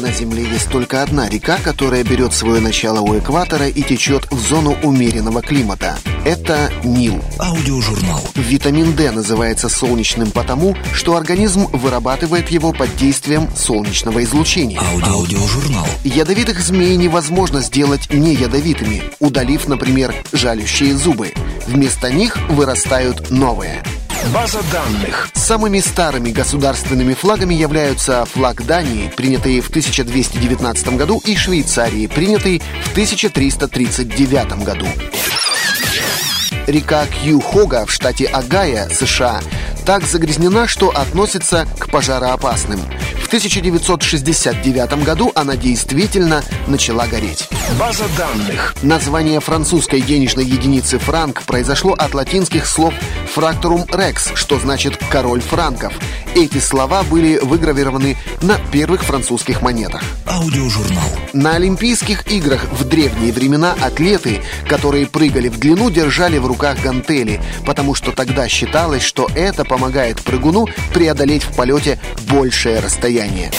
На 0.00 0.12
Земле 0.12 0.42
есть 0.42 0.68
только 0.70 1.02
одна 1.02 1.28
река, 1.28 1.58
которая 1.62 2.02
берет 2.02 2.32
свое 2.32 2.60
начало 2.60 3.00
у 3.00 3.16
экватора 3.16 3.68
и 3.68 3.82
течет 3.82 4.26
в 4.30 4.38
зону 4.40 4.76
умеренного 4.82 5.40
климата. 5.40 5.96
Это 6.24 6.72
Нил. 6.82 7.22
Аудиожурнал. 7.38 8.20
Витамин 8.34 8.96
D 8.96 9.12
называется 9.12 9.68
солнечным 9.68 10.32
потому, 10.32 10.76
что 10.92 11.16
организм 11.16 11.66
вырабатывает 11.68 12.50
его 12.50 12.72
под 12.72 12.94
действием 12.96 13.48
солнечного 13.56 14.24
излучения. 14.24 14.80
Аудиожурнал. 14.80 15.86
Ядовитых 16.02 16.60
змей 16.60 16.96
невозможно 16.96 17.60
сделать 17.60 18.12
неядовитыми, 18.12 19.04
удалив, 19.20 19.68
например, 19.68 20.14
жалющие 20.32 20.96
зубы. 20.96 21.32
Вместо 21.66 22.10
них 22.10 22.36
вырастают 22.48 23.30
новые. 23.30 23.82
База 24.32 24.60
данных. 24.72 25.28
Самыми 25.34 25.80
старыми 25.80 26.30
государственными 26.30 27.14
флагами 27.14 27.54
являются 27.54 28.24
флаг 28.24 28.64
Дании, 28.64 29.12
принятый 29.14 29.60
в 29.60 29.68
1219 29.68 30.96
году, 30.96 31.20
и 31.24 31.36
Швейцарии, 31.36 32.06
принятый 32.06 32.62
в 32.84 32.92
1339 32.92 34.64
году. 34.64 34.86
Река 36.66 37.06
Кьюхога 37.06 37.84
в 37.84 37.92
штате 37.92 38.26
Агая, 38.26 38.88
США, 38.88 39.40
так 39.84 40.06
загрязнена, 40.06 40.66
что 40.68 40.88
относится 40.88 41.66
к 41.78 41.90
пожароопасным. 41.90 42.80
В 43.22 43.26
1969 43.26 45.04
году 45.04 45.32
она 45.34 45.56
действительно 45.56 46.42
начала 46.66 47.06
гореть. 47.06 47.48
База 47.72 48.04
данных. 48.16 48.76
Название 48.82 49.40
французской 49.40 50.00
денежной 50.00 50.44
единицы 50.44 50.98
франк 50.98 51.42
произошло 51.42 51.94
от 51.94 52.14
латинских 52.14 52.66
слов 52.66 52.92
«фракторум 53.32 53.86
рекс», 53.90 54.30
что 54.34 54.60
значит 54.60 54.98
«король 55.10 55.40
франков». 55.40 55.94
Эти 56.34 56.58
слова 56.58 57.02
были 57.02 57.38
выгравированы 57.38 58.16
на 58.42 58.58
первых 58.70 59.02
французских 59.02 59.62
монетах. 59.62 60.02
Аудиожурнал. 60.26 61.08
На 61.32 61.56
Олимпийских 61.56 62.30
играх 62.30 62.64
в 62.70 62.84
древние 62.84 63.32
времена 63.32 63.74
атлеты, 63.80 64.42
которые 64.68 65.06
прыгали 65.06 65.48
в 65.48 65.58
длину, 65.58 65.90
держали 65.90 66.38
в 66.38 66.46
руках 66.46 66.80
гантели, 66.80 67.40
потому 67.64 67.94
что 67.94 68.12
тогда 68.12 68.46
считалось, 68.46 69.02
что 69.02 69.28
это 69.34 69.64
помогает 69.64 70.20
прыгуну 70.22 70.68
преодолеть 70.92 71.44
в 71.44 71.56
полете 71.56 71.98
большее 72.28 72.80
расстояние. 72.80 73.50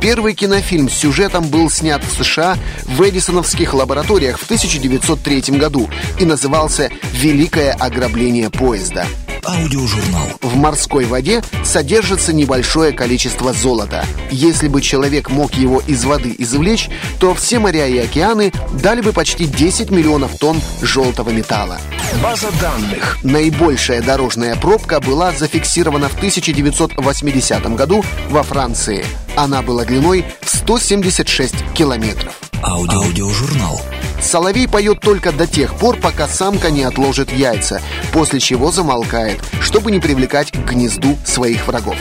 Первый 0.00 0.34
кинофильм 0.34 0.88
с 0.88 0.94
сюжетом 0.94 1.48
был 1.48 1.70
снят 1.70 2.02
в 2.04 2.12
США 2.12 2.56
в 2.84 3.02
Эдисоновских 3.02 3.74
лабораториях 3.74 4.38
в 4.38 4.44
1903 4.44 5.58
году 5.58 5.88
и 6.18 6.24
назывался 6.24 6.90
«Великое 7.12 7.72
ограбление 7.72 8.48
поезда». 8.50 9.06
Аудиожурнал. 9.44 10.28
В 10.42 10.56
морской 10.56 11.04
воде 11.04 11.42
содержится 11.64 12.32
небольшое 12.32 12.92
количество 12.92 13.52
золота. 13.52 14.04
Если 14.30 14.68
бы 14.68 14.80
человек 14.80 15.30
мог 15.30 15.54
его 15.54 15.82
из 15.86 16.04
воды 16.04 16.34
извлечь, 16.38 16.88
то 17.20 17.34
все 17.34 17.58
моря 17.58 17.86
и 17.86 17.98
океаны 17.98 18.52
дали 18.82 19.00
бы 19.00 19.12
почти 19.12 19.46
10 19.46 19.90
миллионов 19.90 20.38
тонн 20.38 20.60
желтого 20.82 21.30
металла. 21.30 21.78
База 22.22 22.48
данных. 22.60 23.18
Наибольшая 23.22 24.02
дорожная 24.02 24.56
пробка 24.56 25.00
была 25.00 25.32
зафиксирована 25.32 26.08
в 26.08 26.16
1980 26.16 27.74
году 27.74 28.04
во 28.30 28.42
Франции. 28.42 29.04
Она 29.36 29.62
была 29.62 29.84
длиной 29.84 30.24
в 30.40 30.48
176 30.48 31.54
километров. 31.74 32.47
Аудио. 32.62 33.00
Аудиожурнал. 33.00 33.80
Соловей 34.20 34.68
поет 34.68 35.00
только 35.00 35.32
до 35.32 35.46
тех 35.46 35.74
пор, 35.74 35.96
пока 35.96 36.26
самка 36.28 36.70
не 36.70 36.82
отложит 36.82 37.32
яйца, 37.32 37.80
после 38.12 38.40
чего 38.40 38.70
замолкает, 38.70 39.40
чтобы 39.60 39.90
не 39.90 40.00
привлекать 40.00 40.50
к 40.50 40.56
гнезду 40.56 41.16
своих 41.24 41.66
врагов. 41.66 41.96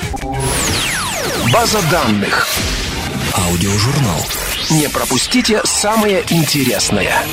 База 1.54 1.80
данных. 1.92 2.48
Аудиожурнал. 3.34 4.26
Не 4.72 4.90
пропустите 4.90 5.62
самое 5.64 6.24
интересное. 6.30 7.24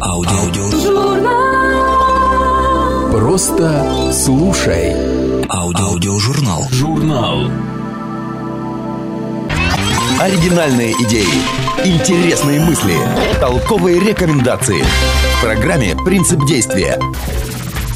Аудио. 0.00 0.34
Просто 3.12 4.12
слушай. 4.12 4.92
Аудио. 5.48 5.84
Аудиожурнал. 5.86 6.66
Журнал. 6.70 7.50
Оригинальные 10.20 10.92
идеи, 10.92 11.26
интересные 11.84 12.60
мысли, 12.60 12.94
толковые 13.40 13.98
рекомендации. 14.00 14.82
В 14.82 15.42
программе 15.42 15.96
«Принцип 16.04 16.46
действия». 16.46 16.98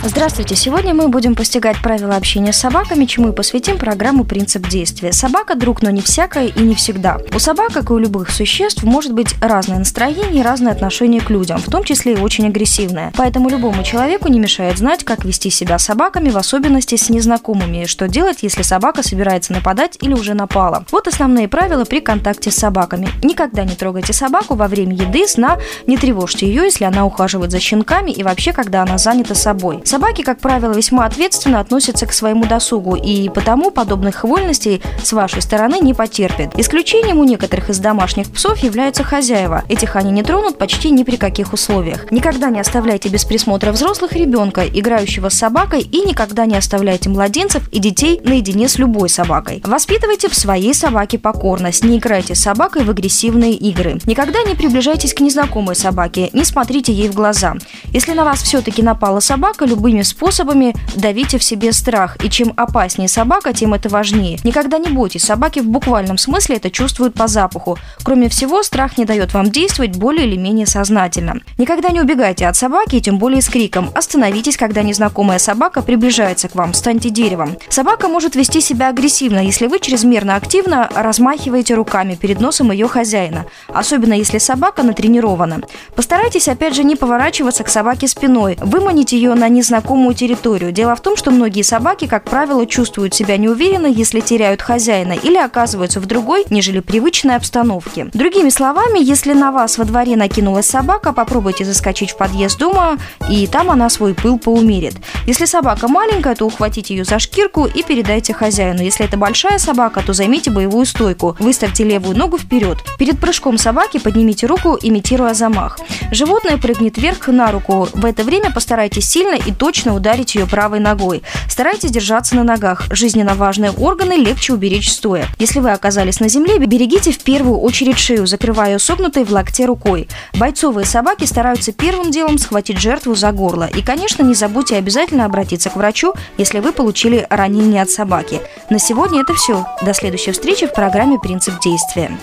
Здравствуйте! 0.05 0.55
Сегодня 0.55 0.95
мы 0.95 1.09
будем 1.09 1.35
постигать 1.35 1.83
правила 1.83 2.15
общения 2.15 2.53
с 2.53 2.59
собаками, 2.59 3.05
чему 3.05 3.31
и 3.31 3.33
посвятим 3.33 3.79
программу 3.79 4.25
«Принцип 4.25 4.69
действия». 4.69 5.13
Собака– 5.13 5.55
друг, 5.57 5.83
но 5.83 5.91
не 5.91 6.01
всякая 6.01 6.47
и 6.47 6.61
не 6.61 6.77
всегда. 6.77 7.19
У 7.35 7.41
собак, 7.41 7.73
как 7.73 7.91
и 7.91 7.93
у 7.93 7.99
любых 7.99 8.31
существ, 8.31 8.85
может 8.85 9.13
быть 9.13 9.35
разное 9.43 9.79
настроение 9.79 10.41
и 10.41 10.43
разное 10.43 10.73
отношение 10.73 11.21
к 11.21 11.31
людям, 11.31 11.59
в 11.59 11.69
том 11.69 11.83
числе 11.83 12.15
и 12.15 12.17
очень 12.17 12.47
агрессивное. 12.47 13.13
Поэтому 13.17 13.49
любому 13.49 13.83
человеку 13.83 14.29
не 14.29 14.39
мешает 14.39 14.79
знать, 14.79 15.03
как 15.03 15.25
вести 15.25 15.51
себя 15.51 15.81
с 15.81 15.87
собаками, 15.87 16.31
в 16.31 16.39
особенности 16.39 16.95
с 16.95 17.11
незнакомыми, 17.11 17.83
и 17.83 17.87
что 17.87 18.07
делать, 18.07 18.39
если 18.43 18.63
собака 18.63 19.03
собирается 19.03 19.53
нападать 19.53 19.99
или 20.01 20.15
уже 20.15 20.35
напала. 20.35 20.85
Вот 20.93 21.09
основные 21.09 21.49
правила 21.49 21.85
при 21.85 22.01
контакте 22.01 22.53
с 22.53 22.57
собаками. 22.57 23.09
Никогда 23.25 23.65
не 23.65 23.75
трогайте 23.75 24.13
собаку 24.13 24.55
во 24.55 24.69
время 24.69 24.95
еды, 24.95 25.27
сна, 25.27 25.59
не 25.89 25.97
тревожьте 25.97 26.47
ее, 26.47 26.63
если 26.63 26.85
она 26.85 27.05
ухаживает 27.05 27.51
за 27.51 27.59
щенками 27.59 28.13
и 28.13 28.23
вообще, 28.23 28.53
когда 28.53 28.83
она 28.83 28.97
занята 28.97 29.35
собой. 29.35 29.83
Собаки, 29.89 30.21
как 30.21 30.39
правило, 30.39 30.75
весьма 30.75 31.07
ответственно 31.07 31.61
относятся 31.61 32.05
к 32.05 32.13
своему 32.13 32.45
досугу, 32.45 32.95
и 32.95 33.31
потому 33.31 33.71
подобных 33.71 34.23
вольностей 34.23 34.83
с 35.03 35.15
вашей 35.15 35.41
стороны 35.41 35.79
не 35.81 35.95
потерпят. 35.95 36.59
Исключением 36.59 37.21
у 37.21 37.25
некоторых 37.25 37.71
из 37.71 37.79
домашних 37.79 38.31
псов 38.31 38.59
являются 38.59 39.03
хозяева. 39.03 39.65
Этих 39.71 39.97
они 39.97 40.11
не 40.11 40.23
тронут 40.23 40.59
почти 40.59 40.91
ни 40.91 41.05
при 41.05 41.17
каких 41.17 41.55
условиях. 41.55 42.13
Никогда 42.13 42.51
не 42.51 42.61
оставляйте 42.61 43.09
без 43.09 43.25
присмотра 43.25 43.73
взрослых 43.73 44.13
ребенка, 44.13 44.67
играющего 44.67 45.31
с 45.31 45.39
собакой, 45.39 45.81
и 45.81 46.03
никогда 46.03 46.45
не 46.45 46.59
оставляйте 46.59 47.09
младенцев 47.09 47.67
и 47.71 47.79
детей 47.79 48.21
наедине 48.23 48.69
с 48.69 48.77
любой 48.77 49.09
собакой. 49.09 49.63
Воспитывайте 49.65 50.29
в 50.29 50.35
своей 50.35 50.75
собаке 50.75 51.19
покорность, 51.19 51.83
не 51.83 51.97
играйте 51.97 52.35
с 52.35 52.43
собакой 52.43 52.85
в 52.85 52.91
агрессивные 52.91 53.55
игры. 53.55 53.99
Никогда 54.05 54.43
не 54.43 54.55
приближайтесь 54.55 55.15
к 55.15 55.21
незнакомой 55.21 55.77
собаке, 55.77 56.29
не 56.35 56.45
смотрите 56.45 56.93
ей 56.93 57.09
в 57.09 57.15
глаза. 57.15 57.55
Если 57.95 58.13
на 58.13 58.27
вас 58.27 58.43
все-таки 58.43 58.83
напала 58.83 59.21
собака, 59.21 59.65
любыми 59.79 60.03
способами 60.03 60.75
давите 60.97 61.39
в 61.39 61.45
себе 61.45 61.73
страх. 61.73 62.17
И 62.25 62.29
чем 62.29 62.53
опаснее 62.57 63.09
собака, 63.09 63.53
тем 63.53 63.75
это 63.75 63.89
важнее. 63.89 64.39
Никогда 64.43 64.79
не 64.79 64.89
бойтесь, 64.89 65.23
собаки 65.23 65.61
в 65.61 65.69
буквальном 65.69 66.19
смысле 66.19 66.57
это 66.57 66.69
чувствуют 66.69 67.15
по 67.15 67.29
запаху. 67.29 67.79
Кроме 68.03 68.29
всего, 68.29 68.65
страх 68.65 68.99
не 68.99 69.05
дает 69.05 69.35
вам 69.35 69.51
действовать 69.51 69.97
более 69.97 70.27
или 70.27 70.37
менее 70.37 70.67
сознательно. 70.67 71.41
Никогда 71.59 71.91
не 71.91 72.01
убегайте 72.01 72.49
от 72.49 72.57
собаки, 72.57 72.99
тем 72.99 73.19
более 73.19 73.41
с 73.41 73.49
криком. 73.49 73.91
Остановитесь, 73.95 74.57
когда 74.57 74.83
незнакомая 74.83 75.39
собака 75.39 75.81
приближается 75.81 76.49
к 76.49 76.57
вам, 76.57 76.75
станьте 76.75 77.11
деревом. 77.11 77.57
Собака 77.69 78.09
может 78.09 78.35
вести 78.35 78.61
себя 78.61 78.89
агрессивно, 78.89 79.39
если 79.39 79.69
вы 79.69 79.79
чрезмерно 79.79 80.35
активно 80.35 80.91
размахиваете 80.93 81.75
руками 81.75 82.17
перед 82.17 82.41
носом 82.41 82.73
ее 82.73 82.89
хозяина, 82.89 83.47
особенно 83.69 84.15
если 84.15 84.39
собака 84.39 84.83
натренирована. 84.83 85.61
Постарайтесь, 85.95 86.49
опять 86.49 86.75
же, 86.75 86.83
не 86.83 86.97
поворачиваться 86.97 87.63
к 87.63 87.69
собаке 87.69 88.09
спиной, 88.09 88.59
выманить 88.61 89.13
ее 89.13 89.35
на 89.35 89.49
незнакомую 89.69 90.15
территорию. 90.15 90.73
Дело 90.73 90.97
в 90.97 91.01
том, 91.01 91.15
что 91.15 91.31
многие 91.31 91.61
собаки, 91.61 92.07
как 92.07 92.25
правило, 92.25 92.65
чувствуют 92.67 93.15
себя 93.15 93.37
неуверенно, 93.37 93.87
если 93.87 94.21
теряют 94.21 94.63
хозяина 94.63 95.13
или 95.13 95.37
оказываются 95.37 96.01
в 96.01 96.07
другой, 96.07 96.47
нежели 96.49 96.81
привычной 96.81 97.37
обстановке. 97.37 98.07
Другими 98.15 98.49
словами, 98.49 98.99
если 98.99 99.35
на 99.35 99.53
вас 99.53 99.77
во 99.77 99.85
дворе 99.85 100.17
накинулась 100.17 100.67
собака, 100.67 101.13
попробуйте 101.13 101.67
заскочить 101.67 102.13
в 102.13 102.17
подъезд 102.17 102.59
дома, 102.59 102.97
и 103.29 103.47
там 103.47 103.71
она 103.71 103.91
свой 103.91 104.15
пыл 104.15 104.39
поумерит. 104.39 104.95
Если 105.27 105.45
собака 105.45 105.87
маленькая, 105.87 106.35
то 106.35 106.47
ухватите 106.47 106.97
ее 106.97 107.05
за 107.05 107.19
шкирку 107.19 107.67
и 107.67 107.83
передайте 107.83 108.33
хозяину. 108.33 108.81
Если 108.81 109.05
это 109.05 109.19
большая 109.19 109.59
собака, 109.59 110.03
то 110.05 110.15
займите 110.15 110.51
боевую 110.51 110.87
стойку. 110.87 111.37
Выставьте 111.41 111.85
левую 111.85 112.17
ногу 112.17 112.39
вперед. 112.39 112.79
Перед 112.99 113.21
прыжком 113.21 113.59
собаки 113.59 113.99
поднимите 113.99 114.47
руку, 114.47 114.79
имитируя 114.81 115.35
замах. 115.35 115.79
Животное 116.11 116.57
прыгнет 116.57 116.97
вверх 116.97 117.29
на 117.29 117.53
руку. 117.53 117.89
В 117.93 118.07
это 118.07 118.25
время 118.25 118.51
постарайтесь 118.51 119.07
сильно 119.09 119.35
и 119.35 119.53
точно 119.59 119.95
ударить 119.95 120.35
ее 120.35 120.47
правой 120.47 120.81
ногой. 120.81 121.23
Старайтесь 121.49 121.91
держаться 121.91 122.37
на 122.37 122.45
ногах. 122.45 122.85
Жизненно 122.91 123.35
важные 123.35 123.73
органы 123.73 124.15
легче 124.15 124.55
уберечь 124.55 124.91
стоя. 124.91 125.27
Если 125.39 125.61
вы 125.61 125.73
оказались 125.73 126.21
на 126.21 126.29
земле, 126.29 126.59
берегите 126.59 127.13
в 127.13 127.19
первую 127.19 127.59
очередь 127.59 127.99
шею, 127.99 128.27
закрывая 128.27 128.73
ее 128.73 128.79
согнутой 128.79 129.25
в 129.25 129.33
локте 129.33 129.67
рукой. 129.67 130.09
Бойцовые 130.35 130.87
собаки 130.87 131.25
стараются 131.25 131.73
первым 131.73 132.11
делом 132.11 132.39
схватить 132.39 132.79
жертву 132.79 133.15
за 133.15 133.33
горло. 133.33 133.67
И, 133.67 133.83
конечно, 133.83 134.23
не 134.23 134.35
забудьте 134.35 134.77
обязательно 134.77 135.25
обратиться 135.25 135.71
к 135.71 135.77
врачу, 135.77 136.15
если 136.37 136.61
вы 136.61 136.73
получили 136.73 137.27
ранение 137.29 137.83
от 137.83 137.91
собаки. 137.91 138.41
На 138.71 138.79
сегодня 138.79 139.23
это 139.23 139.35
все. 139.35 139.67
До 139.83 139.93
следующей 139.93 140.33
встречи 140.33 140.67
в 140.67 140.73
программе 140.73 141.19
«Принцип 141.19 141.61
действия». 141.61 142.17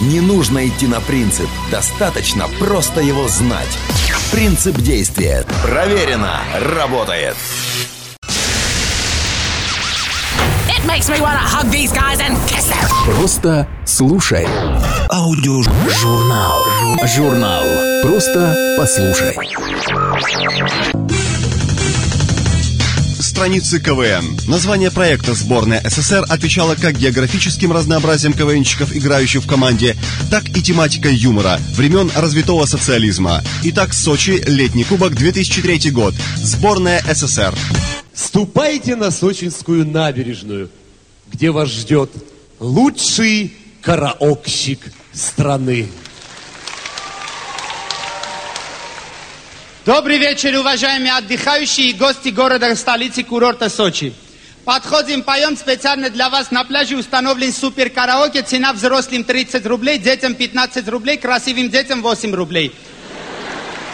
Не 0.00 0.20
нужно 0.20 0.66
идти 0.66 0.86
на 0.86 1.00
принцип, 1.00 1.48
достаточно 1.70 2.46
просто 2.58 3.00
его 3.00 3.28
знать. 3.28 3.78
Принцип 4.32 4.76
действия. 4.76 5.44
Проверено. 5.62 6.40
Работает. 6.74 7.36
It 10.68 10.84
makes 10.84 11.08
me 11.08 11.20
wanna 11.20 11.38
hug 11.38 11.70
these 11.70 11.92
guys 11.92 12.18
and 12.20 12.36
kiss 12.48 12.64
them. 12.66 12.88
Просто 13.16 13.68
слушай. 13.84 14.44
Аудиожурнал. 15.08 16.64
Журнал. 17.06 17.62
Просто 18.02 18.76
послушай. 18.76 19.36
Страницы 23.34 23.80
КВН. 23.80 24.38
Название 24.46 24.92
проекта 24.92 25.34
«Сборная 25.34 25.82
СССР» 25.84 26.24
отвечало 26.28 26.76
как 26.76 26.96
географическим 26.96 27.72
разнообразием 27.72 28.32
КВНщиков, 28.32 28.94
играющих 28.94 29.42
в 29.42 29.48
команде, 29.48 29.96
так 30.30 30.48
и 30.56 30.62
тематикой 30.62 31.16
юмора 31.16 31.58
времен 31.74 32.12
развитого 32.14 32.64
социализма. 32.64 33.42
Итак, 33.64 33.92
Сочи, 33.92 34.40
летний 34.46 34.84
кубок, 34.84 35.16
2003 35.16 35.90
год. 35.90 36.14
Сборная 36.36 37.02
СССР. 37.12 37.52
Ступайте 38.14 38.94
на 38.94 39.10
Сочинскую 39.10 39.84
набережную, 39.84 40.70
где 41.32 41.50
вас 41.50 41.70
ждет 41.70 42.12
лучший 42.60 43.52
караокщик 43.82 44.78
страны. 45.12 45.88
Добрый 49.86 50.16
вечер, 50.16 50.58
уважаемые 50.58 51.12
отдыхающие 51.12 51.88
и 51.88 51.92
гости 51.92 52.30
города 52.30 52.74
столицы 52.74 53.22
курорта 53.22 53.68
Сочи. 53.68 54.14
Подходим, 54.64 55.22
поем 55.22 55.58
специально 55.58 56.08
для 56.08 56.30
вас. 56.30 56.50
На 56.50 56.64
пляже 56.64 56.96
установлен 56.96 57.52
супер 57.52 57.90
караоке. 57.90 58.40
Цена 58.40 58.72
взрослым 58.72 59.24
30 59.24 59.66
рублей, 59.66 59.98
детям 59.98 60.34
15 60.36 60.88
рублей, 60.88 61.18
красивым 61.18 61.68
детям 61.68 62.00
8 62.00 62.34
рублей. 62.34 62.74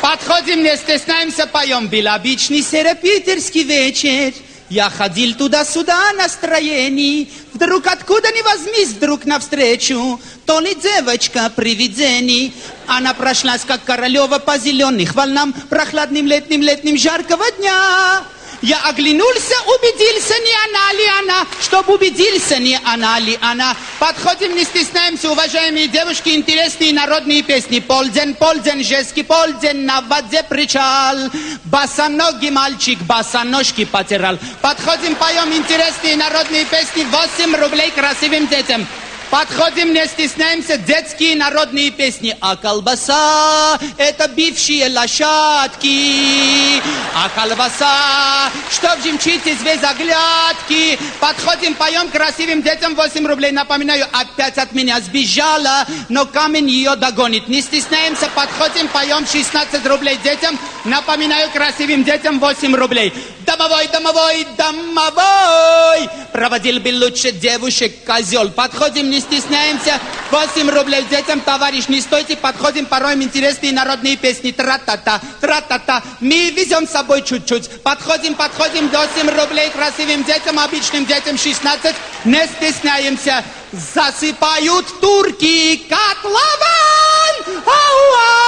Подходим, 0.01 0.63
не 0.63 0.77
стесняемся, 0.77 1.49
поем. 1.49 1.89
Был 1.89 2.07
обычный 2.07 2.63
серопитерский 2.63 3.65
вечер. 3.65 4.33
Я 4.71 4.89
ходил 4.89 5.35
туда-сюда 5.35 6.13
настроений. 6.13 7.29
Вдруг 7.53 7.89
откуда 7.89 8.29
ни 8.31 8.41
возьмись, 8.43 8.91
вдруг 8.91 9.25
навстречу. 9.25 10.21
То 10.47 10.61
ли 10.61 10.77
девочка 10.77 11.51
привидений. 11.55 12.55
Она 12.87 13.13
прошлась, 13.13 13.63
как 13.67 13.83
королева 13.83 14.39
по 14.39 14.59
зеленых 14.59 15.17
волнам. 15.17 15.53
Прохладным 15.69 16.25
летним 16.25 16.63
летним 16.63 16.97
жаркого 16.97 17.51
дня. 17.59 18.23
Я 18.63 18.79
оглянулся, 18.83 19.55
убедился, 19.67 20.35
не 20.35 20.55
она 20.69 20.93
ли 20.93 21.07
она. 21.21 21.47
чтобы 21.63 21.95
убедился, 21.95 22.59
не 22.59 22.79
она 22.85 23.19
ли 23.19 23.39
она. 23.41 23.75
Подходим, 23.99 24.55
не 24.55 24.65
стесняемся, 24.65 25.31
уважаемые 25.31 25.89
девушки, 25.89 26.31
интересные 26.31 26.93
народные 26.93 27.43
песни. 27.43 27.81
Полден, 27.81 28.35
полден, 28.35 28.85
жеский 28.85 29.25
полден, 29.25 29.87
на 29.87 30.03
воде 30.03 30.43
причал. 30.43 31.17
Босоногий 31.65 32.51
мальчик, 32.51 32.99
босоножки 33.03 33.87
потирал. 33.87 34.39
Подходим, 34.61 35.15
поем 35.15 35.53
интересные 35.55 36.17
народные 36.17 36.67
песни. 36.67 37.05
8 37.05 37.57
рублей 37.57 37.91
красивым 37.93 38.47
детям. 38.47 38.87
Подходим, 39.31 39.95
не 39.95 40.05
стесняемся, 40.09 40.77
детские 40.77 41.37
народные 41.37 41.93
песни. 41.93 42.37
А 42.41 42.57
колбаса– 42.57 43.79
это 43.97 44.27
бившие 44.27 44.89
лошадки. 44.89 46.83
А 47.15 47.29
колбаса, 47.29 48.51
что 48.73 48.97
в 48.97 49.05
жемчите 49.05 49.57
заглядки. 49.81 50.99
Подходим, 51.21 51.75
поем 51.77 52.09
красивым 52.09 52.61
детям 52.63 52.97
8 52.97 53.25
рублей. 53.25 53.53
Напоминаю, 53.53 54.07
опять 54.13 54.59
от 54.59 54.73
меня 54.73 55.01
сбежала, 55.01 55.87
но 56.09 56.27
камень 56.27 56.69
ее 56.69 56.97
догонит. 56.97 57.47
Не 57.47 57.63
стесняемся, 57.63 58.29
подходим, 58.35 58.89
поем 58.89 59.25
16 59.25 59.87
рублей 59.87 60.19
детям. 60.25 60.59
Напоминаю, 60.85 61.51
красивым 61.51 62.03
детям 62.03 62.41
8 62.41 62.75
рублей. 62.75 63.13
Домовой, 63.47 63.87
домовой, 63.89 64.47
домовой. 64.57 66.09
Проводил 66.33 66.81
бы 66.81 66.93
лучше 66.93 67.33
девушек 67.33 68.05
козел. 68.05 68.51
Подходим, 68.51 69.11
не 69.11 69.20
стесняемся. 69.21 70.01
8 70.31 70.71
рублей 70.71 71.03
детям, 71.11 71.41
товарищ, 71.41 71.89
не 71.89 72.01
стойте. 72.01 72.37
Подходим, 72.37 72.87
пороем 72.87 73.23
интересные 73.23 73.73
народные 73.73 74.17
песни. 74.17 74.53
Тра-та-та, 74.53 75.21
тра-та-та. 75.41 76.03
Мы 76.21 76.51
везем 76.51 76.87
с 76.87 76.91
собой 76.91 77.23
чуть-чуть. 77.23 77.83
Подходим, 77.83 78.35
подходим, 78.35 78.89
8 78.89 79.29
рублей 79.31 79.71
красивым 79.71 80.25
детям, 80.25 80.59
обычным 80.59 81.07
детям 81.07 81.39
16. 81.39 81.95
Не 82.25 82.47
стесняемся. 82.47 83.45
Засыпают 83.73 85.01
турки 85.01 85.77
котлован. 85.89 87.61
Ауа, 87.67 88.40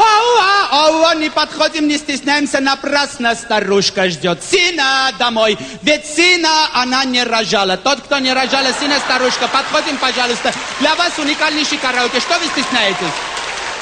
ауа, 0.00 0.86
ауа. 0.86 1.14
Не 1.14 1.30
подходим, 1.30 1.88
не 1.88 1.98
стесняемся. 1.98 2.60
Напрасно 2.60 3.34
старушка 3.34 4.08
ждет 4.08 4.42
сына 4.42 5.12
домой. 5.18 5.58
Ведь 5.82 6.06
сына 6.06 6.68
она 6.74 7.04
не 7.04 7.22
рожала. 7.24 7.76
Тот, 7.76 8.00
кто 8.00 8.18
не 8.18 8.32
рожала 8.32 8.72
сына, 8.78 8.98
старушка. 9.00 9.48
Подходим, 9.48 9.98
пожалуйста. 9.98 10.52
Для 10.80 10.94
вас 10.94 11.18
уникальнейший 11.18 11.78
караоке. 11.78 12.20
Что 12.20 12.38
вы 12.38 12.46
стесняетесь? 12.46 13.14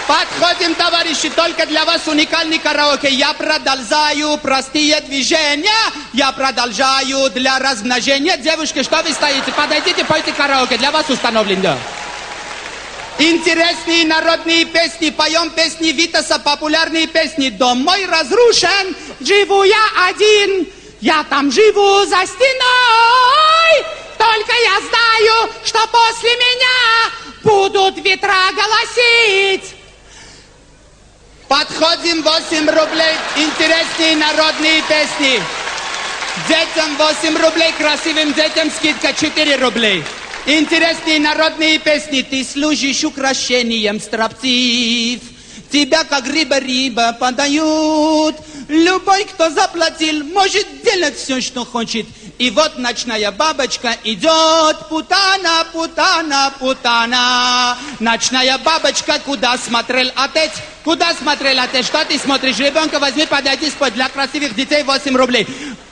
Подходим, 0.08 0.74
товарищи, 0.74 1.28
только 1.28 1.66
для 1.66 1.84
вас 1.84 2.06
уникальный 2.08 2.58
караоке. 2.58 3.10
Я 3.10 3.34
продолжаю 3.34 4.38
простые 4.38 5.02
движения. 5.02 5.68
Я 6.14 6.32
продолжаю 6.32 7.28
для 7.30 7.58
размножения. 7.58 8.38
Девушки, 8.38 8.82
что 8.82 9.02
вы 9.02 9.12
стоите? 9.12 9.52
Подойдите, 9.52 10.06
пойте 10.06 10.32
караоке. 10.32 10.78
Для 10.78 10.90
вас 10.90 11.10
установлено. 11.10 11.76
Интересные 13.18 14.04
народные 14.04 14.64
песни. 14.64 15.10
Поем 15.10 15.50
песни 15.50 15.88
Витаса, 15.88 16.38
популярные 16.38 17.08
песни. 17.08 17.50
Дом 17.50 17.78
мой 17.78 18.06
разрушен, 18.06 18.96
живу 19.20 19.64
я 19.64 19.84
один. 20.08 20.68
Я 21.00 21.24
там 21.24 21.50
живу 21.50 22.04
за 22.04 22.24
стеной. 22.26 23.86
Только 24.16 24.52
я 24.52 24.80
знаю, 24.88 25.50
что 25.64 25.80
после 25.88 26.30
меня 26.30 27.10
будут 27.42 28.04
ветра 28.04 28.52
голосить. 28.52 29.74
Подходим 31.48 32.22
8 32.22 32.68
рублей, 32.68 33.16
интересные 33.36 34.16
народные 34.16 34.82
песни. 34.82 35.42
Детям 36.46 36.96
8 36.96 37.36
рублей, 37.36 37.72
красивым 37.72 38.32
детям 38.32 38.70
скидка 38.70 39.12
4 39.12 39.56
рублей. 39.56 40.04
Интересные 40.48 41.20
народные 41.20 41.78
песни. 41.78 42.22
Ты 42.22 42.42
служишь 42.42 43.04
украшением 43.04 44.00
строптив. 44.00 45.20
Тебя 45.70 46.04
как 46.04 46.26
рыба-рыба 46.26 47.12
подают. 47.20 48.34
Любой, 48.68 49.24
кто 49.24 49.50
заплатил, 49.50 50.24
может 50.24 50.66
делать 50.82 51.16
все, 51.16 51.42
что 51.42 51.66
хочет. 51.66 52.06
И 52.38 52.48
вот 52.48 52.78
ночная 52.78 53.30
бабочка 53.30 53.94
идет, 54.04 54.88
путана, 54.88 55.66
путана, 55.70 56.54
путана. 56.58 57.76
Ночная 58.00 58.56
бабочка, 58.56 59.20
куда 59.26 59.58
смотрел 59.58 60.10
отец? 60.16 60.52
Куда 60.82 61.12
смотрел 61.12 61.60
отец? 61.60 61.84
Что 61.84 62.06
ты 62.06 62.18
смотришь? 62.18 62.58
Ребенка 62.58 62.98
возьми, 62.98 63.26
подойди, 63.26 63.68
спой. 63.68 63.90
Для 63.90 64.08
красивых 64.08 64.54
детей 64.54 64.82
8 64.82 65.14
рублей. 65.14 65.46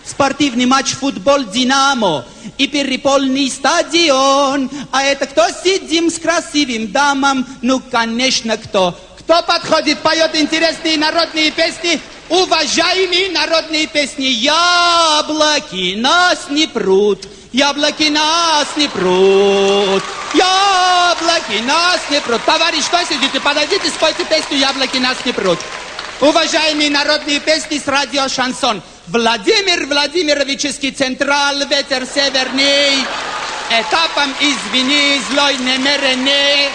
Спортивный 0.09 0.67
матч 0.67 0.93
футбол 0.93 1.45
«Динамо» 1.45 2.25
и 2.59 2.69
переполный 2.69 3.51
стадион. 3.51 4.71
А 4.93 5.03
это 5.03 5.27
кто 5.27 5.47
сидим 5.65 6.11
с 6.11 6.19
красивым 6.19 6.93
дамом? 6.93 7.45
Ну, 7.61 7.81
конечно, 7.91 8.57
кто? 8.57 8.97
Кто 9.19 9.43
подходит, 9.43 9.99
поет 9.99 10.37
интересные 10.37 10.97
народные 10.97 11.51
песни? 11.51 12.01
Уважаемые 12.29 13.31
народные 13.31 13.87
песни, 13.89 14.27
яблоки 14.27 15.97
нас 15.97 16.47
не 16.51 16.67
прут, 16.67 17.27
яблоки 17.53 18.05
нас 18.05 18.69
не 18.77 18.89
прут, 18.89 20.03
яблоки 20.35 21.63
нас 21.63 22.01
не 22.11 22.21
прут. 22.21 22.45
Товарищ, 22.45 22.85
что 22.85 23.05
сидите, 23.05 23.41
подойдите, 23.41 23.89
спойте 23.89 24.25
песню 24.25 24.59
«Яблоки 24.59 24.99
нас 24.99 25.17
не 25.25 25.33
прут». 25.33 25.59
Уважаемые 26.21 26.91
народные 26.91 27.41
песни 27.41 27.79
с 27.79 27.87
радио 27.87 28.27
«Шансон». 28.29 28.83
Владимир 29.08 29.88
Владимировичский 29.88 30.92
централ, 30.92 31.58
ветер 31.68 32.06
северный, 32.06 33.04
этапом 33.70 34.34
извини, 34.40 35.20
злой 35.30 35.58
намеренный. 35.58 36.70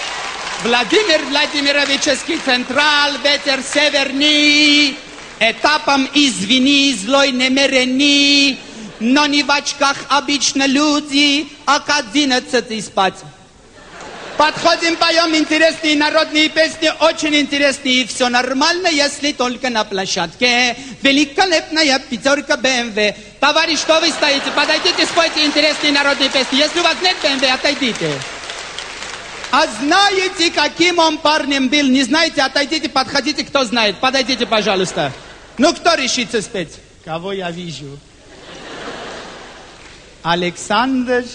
Владимир 0.63 1.23
Владимировичский 1.27 2.39
централ, 2.45 3.13
ветер 3.23 3.63
северный, 3.63 4.97
этапом 5.39 6.09
извини, 6.15 6.95
злой 6.95 7.33
намеренный. 7.33 8.59
Но 9.01 9.27
не 9.27 9.43
в 9.43 9.51
очках 9.51 9.97
обычно 10.09 10.67
люди, 10.67 11.49
а 11.67 11.81
к 11.81 11.91
одиннадцати 11.91 12.81
спать. 12.81 13.17
Подходим, 14.42 14.96
поем 14.98 15.36
интересные 15.36 15.96
народные 15.96 16.50
песни, 16.50 16.92
очень 17.00 17.36
интересные. 17.36 18.08
Все 18.08 18.28
нормально, 18.28 18.88
если 18.88 19.34
только 19.34 19.70
на 19.70 19.84
площадке. 19.84 20.76
Великолепная 21.04 22.00
пятерка 22.00 22.58
БМВ. 22.58 23.16
Товарищ, 23.40 23.78
что 23.78 24.00
вы 24.00 24.10
стоите? 24.10 24.50
Подойдите, 24.56 25.06
спойте 25.06 25.46
интересные 25.46 25.92
народные 25.92 26.30
песни. 26.30 26.58
Если 26.58 26.80
у 26.80 26.82
вас 26.82 26.96
нет 27.04 27.16
БМВ, 27.22 27.54
отойдите. 27.54 28.12
А 29.52 29.68
знаете, 29.80 30.50
каким 30.50 30.98
он 30.98 31.20
парнем 31.20 31.70
был? 31.70 31.86
Не 31.86 32.02
знаете? 32.02 32.42
Отойдите, 32.42 32.90
подходите, 32.90 33.44
кто 33.44 33.64
знает. 33.64 33.98
Подойдите, 34.00 34.48
пожалуйста. 34.48 35.14
Ну, 35.60 35.72
кто 35.72 35.94
решится 35.94 36.42
спеть? 36.42 36.80
Кого 37.06 37.32
я 37.32 37.52
вижу? 37.52 38.00
Александр 40.24 41.26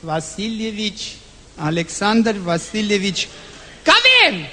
Васильевич 0.00 1.16
Александр 1.56 2.34
Васильевич 2.38 3.28
Кавин! 3.84 4.46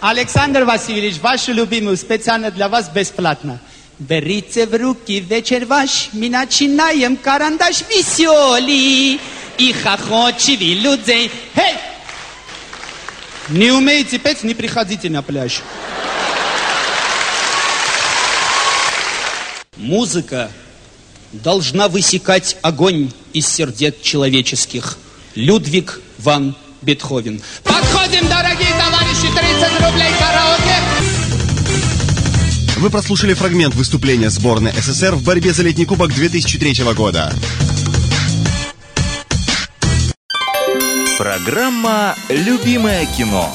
Александр 0.00 0.64
Васильевич, 0.64 1.18
вашу 1.20 1.52
любимую 1.52 1.96
специально 1.96 2.52
для 2.52 2.68
вас 2.68 2.88
бесплатно. 2.88 3.60
Берите 3.98 4.66
в 4.66 4.74
руки 4.80 5.18
вечер 5.18 5.64
ваш, 5.66 6.10
мы 6.12 6.28
начинаем 6.28 7.16
карандаш 7.16 7.82
веселый 7.88 9.20
и 9.58 9.72
хохочивый 9.72 10.74
людей. 10.74 11.32
Эй! 11.56 11.74
Не 13.48 13.72
умеете 13.72 14.18
петь, 14.18 14.44
не 14.44 14.54
приходите 14.54 15.10
на 15.10 15.22
пляж. 15.22 15.62
Музыка 19.76 20.48
должна 21.32 21.88
высекать 21.88 22.56
огонь 22.62 23.10
из 23.32 23.48
сердец 23.48 23.96
человеческих. 24.00 24.96
Людвиг 25.38 26.00
ван 26.18 26.56
Бетховен. 26.82 27.40
Подходим, 27.62 28.28
дорогие 28.28 28.72
товарищи, 28.72 29.32
30 29.32 29.72
рублей 29.86 30.10
караоке. 30.18 30.76
Вы 32.78 32.90
прослушали 32.90 33.34
фрагмент 33.34 33.76
выступления 33.76 34.30
сборной 34.30 34.72
СССР 34.72 35.14
в 35.14 35.22
борьбе 35.22 35.52
за 35.52 35.62
летний 35.62 35.84
кубок 35.84 36.12
2003 36.12 36.82
года. 36.94 37.32
Программа 41.18 42.16
«Любимое 42.28 43.06
кино». 43.06 43.48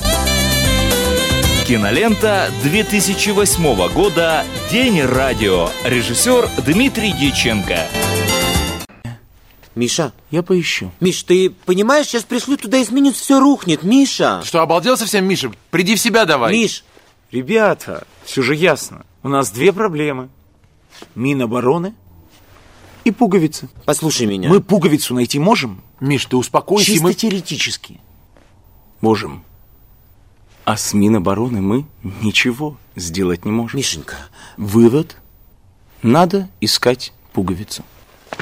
Кинолента 1.67 2.49
2008 2.63 3.93
года 3.93 4.45
«День 4.71 5.01
радио». 5.01 5.69
Режиссер 5.83 6.49
Дмитрий 6.65 7.11
Дьяченко. 7.11 7.79
Миша, 9.75 10.13
я 10.29 10.43
поищу. 10.43 10.91
Миш, 10.99 11.23
ты 11.23 11.49
понимаешь, 11.49 12.07
сейчас 12.07 12.23
пришлют 12.23 12.61
туда 12.61 12.81
изменить, 12.81 13.15
все 13.15 13.39
рухнет, 13.39 13.83
Миша. 13.83 14.41
Что, 14.43 14.61
обалдел 14.61 14.97
совсем, 14.97 15.25
Миша? 15.25 15.51
Приди 15.71 15.95
в 15.95 15.99
себя 15.99 16.25
давай. 16.25 16.53
Миш. 16.53 16.83
Ребята, 17.31 18.05
все 18.23 18.43
же 18.43 18.53
ясно. 18.53 19.05
У 19.23 19.29
нас 19.29 19.49
две 19.49 19.73
проблемы. 19.73 20.29
Минобороны 21.15 21.95
и 23.03 23.11
пуговицы. 23.11 23.69
Послушай 23.85 24.27
меня. 24.27 24.49
Мы 24.49 24.61
пуговицу 24.61 25.15
найти 25.15 25.39
можем? 25.39 25.81
Миш, 25.99 26.25
ты 26.25 26.37
успокойся, 26.37 26.91
Чисто 26.91 27.03
мы... 27.03 27.13
теоретически. 27.13 27.99
Можем. 29.01 29.43
А 30.65 30.77
с 30.77 30.93
Минобороны 30.93 31.61
мы 31.61 31.85
ничего 32.21 32.77
сделать 32.95 33.43
не 33.43 33.51
можем. 33.51 33.77
Мишенька. 33.77 34.15
Вывод. 34.57 35.17
Надо 36.03 36.49
искать 36.61 37.13
пуговицу. 37.33 37.83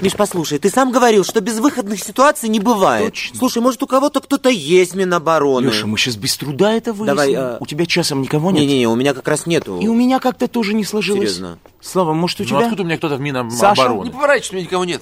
Миш, 0.01 0.13
послушай, 0.15 0.57
ты 0.57 0.69
сам 0.71 0.91
говорил, 0.91 1.23
что 1.23 1.41
безвыходных 1.41 2.03
ситуаций 2.03 2.49
не 2.49 2.59
бывает. 2.59 3.11
Точно. 3.13 3.37
Слушай, 3.37 3.61
может, 3.61 3.83
у 3.83 3.87
кого-то 3.87 4.19
кто-то 4.19 4.49
есть 4.49 4.95
Минобороны? 4.95 5.67
Леша, 5.67 5.85
мы 5.85 5.97
сейчас 5.99 6.15
без 6.15 6.35
труда 6.37 6.73
это 6.73 6.91
выясним. 6.91 7.05
Давай, 7.15 7.33
а- 7.35 7.57
У 7.59 7.67
тебя 7.67 7.85
часом 7.85 8.23
никого 8.23 8.49
нет? 8.49 8.61
Не-не-не, 8.61 8.87
у 8.87 8.95
меня 8.95 9.13
как 9.13 9.27
раз 9.27 9.45
нету. 9.45 9.79
И 9.79 9.87
у 9.87 9.93
меня 9.93 10.19
как-то 10.19 10.47
тоже 10.47 10.73
не 10.73 10.83
сложилось. 10.83 11.21
Серьезно. 11.29 11.59
Слава, 11.81 12.13
может, 12.13 12.39
у 12.39 12.43
Ну 12.43 12.49
тебя? 12.49 12.59
откуда 12.63 12.81
у 12.81 12.85
меня 12.85 12.97
кто-то 12.97 13.17
в 13.17 13.21
Саша? 13.51 13.81
Минобороны? 13.83 14.05
Не 14.05 14.11
поворачивайся, 14.11 14.53
у 14.53 14.55
меня 14.55 14.65
никого 14.65 14.85
нет. 14.85 15.01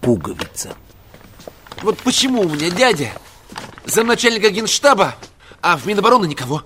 Пуговица. 0.00 0.74
Вот 1.82 1.98
почему 1.98 2.40
у 2.40 2.48
меня 2.48 2.70
дядя 2.70 3.12
замначальника 3.84 4.48
генштаба, 4.48 5.14
а 5.60 5.76
в 5.76 5.84
Минобороны 5.84 6.24
никого? 6.26 6.62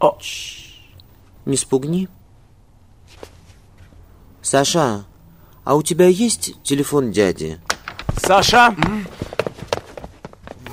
О. 0.00 0.18
Не 1.44 1.56
спугни. 1.58 2.08
Саша, 4.42 5.04
а 5.64 5.76
у 5.76 5.82
тебя 5.84 6.08
есть 6.08 6.60
телефон 6.64 7.12
дяди? 7.12 7.60
Саша! 8.16 8.74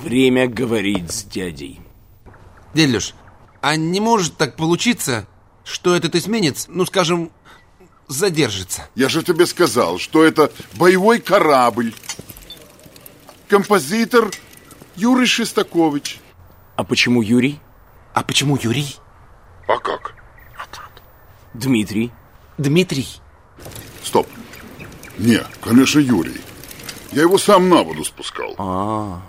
Время 0.02 0.48
говорить 0.48 1.12
с 1.12 1.22
дядей. 1.22 1.80
Дядя 2.74 2.94
Леш, 2.94 3.14
а 3.60 3.76
не 3.76 4.00
может 4.00 4.36
так 4.36 4.56
получиться, 4.56 5.26
что 5.62 5.94
этот 5.94 6.16
эсминец, 6.16 6.66
ну 6.68 6.84
скажем, 6.84 7.30
задержится? 8.08 8.88
Я 8.96 9.08
же 9.08 9.22
тебе 9.22 9.46
сказал, 9.46 9.98
что 9.98 10.24
это 10.24 10.50
боевой 10.74 11.20
корабль. 11.20 11.94
Композитор 13.48 14.30
Юрий 14.96 15.26
Шестакович. 15.26 16.20
А 16.74 16.82
почему 16.82 17.22
Юрий? 17.22 17.60
А 18.14 18.24
почему 18.24 18.58
Юрий? 18.60 18.96
А 19.68 19.78
как? 19.78 20.14
Дмитрий. 21.54 22.10
Дмитрий. 22.58 23.20
Не, 25.20 25.44
конечно, 25.62 26.00
Юрий. 26.00 26.40
Я 27.12 27.22
его 27.22 27.36
сам 27.36 27.68
на 27.68 27.82
воду 27.82 28.04
спускал. 28.04 28.54
А, 28.56 29.20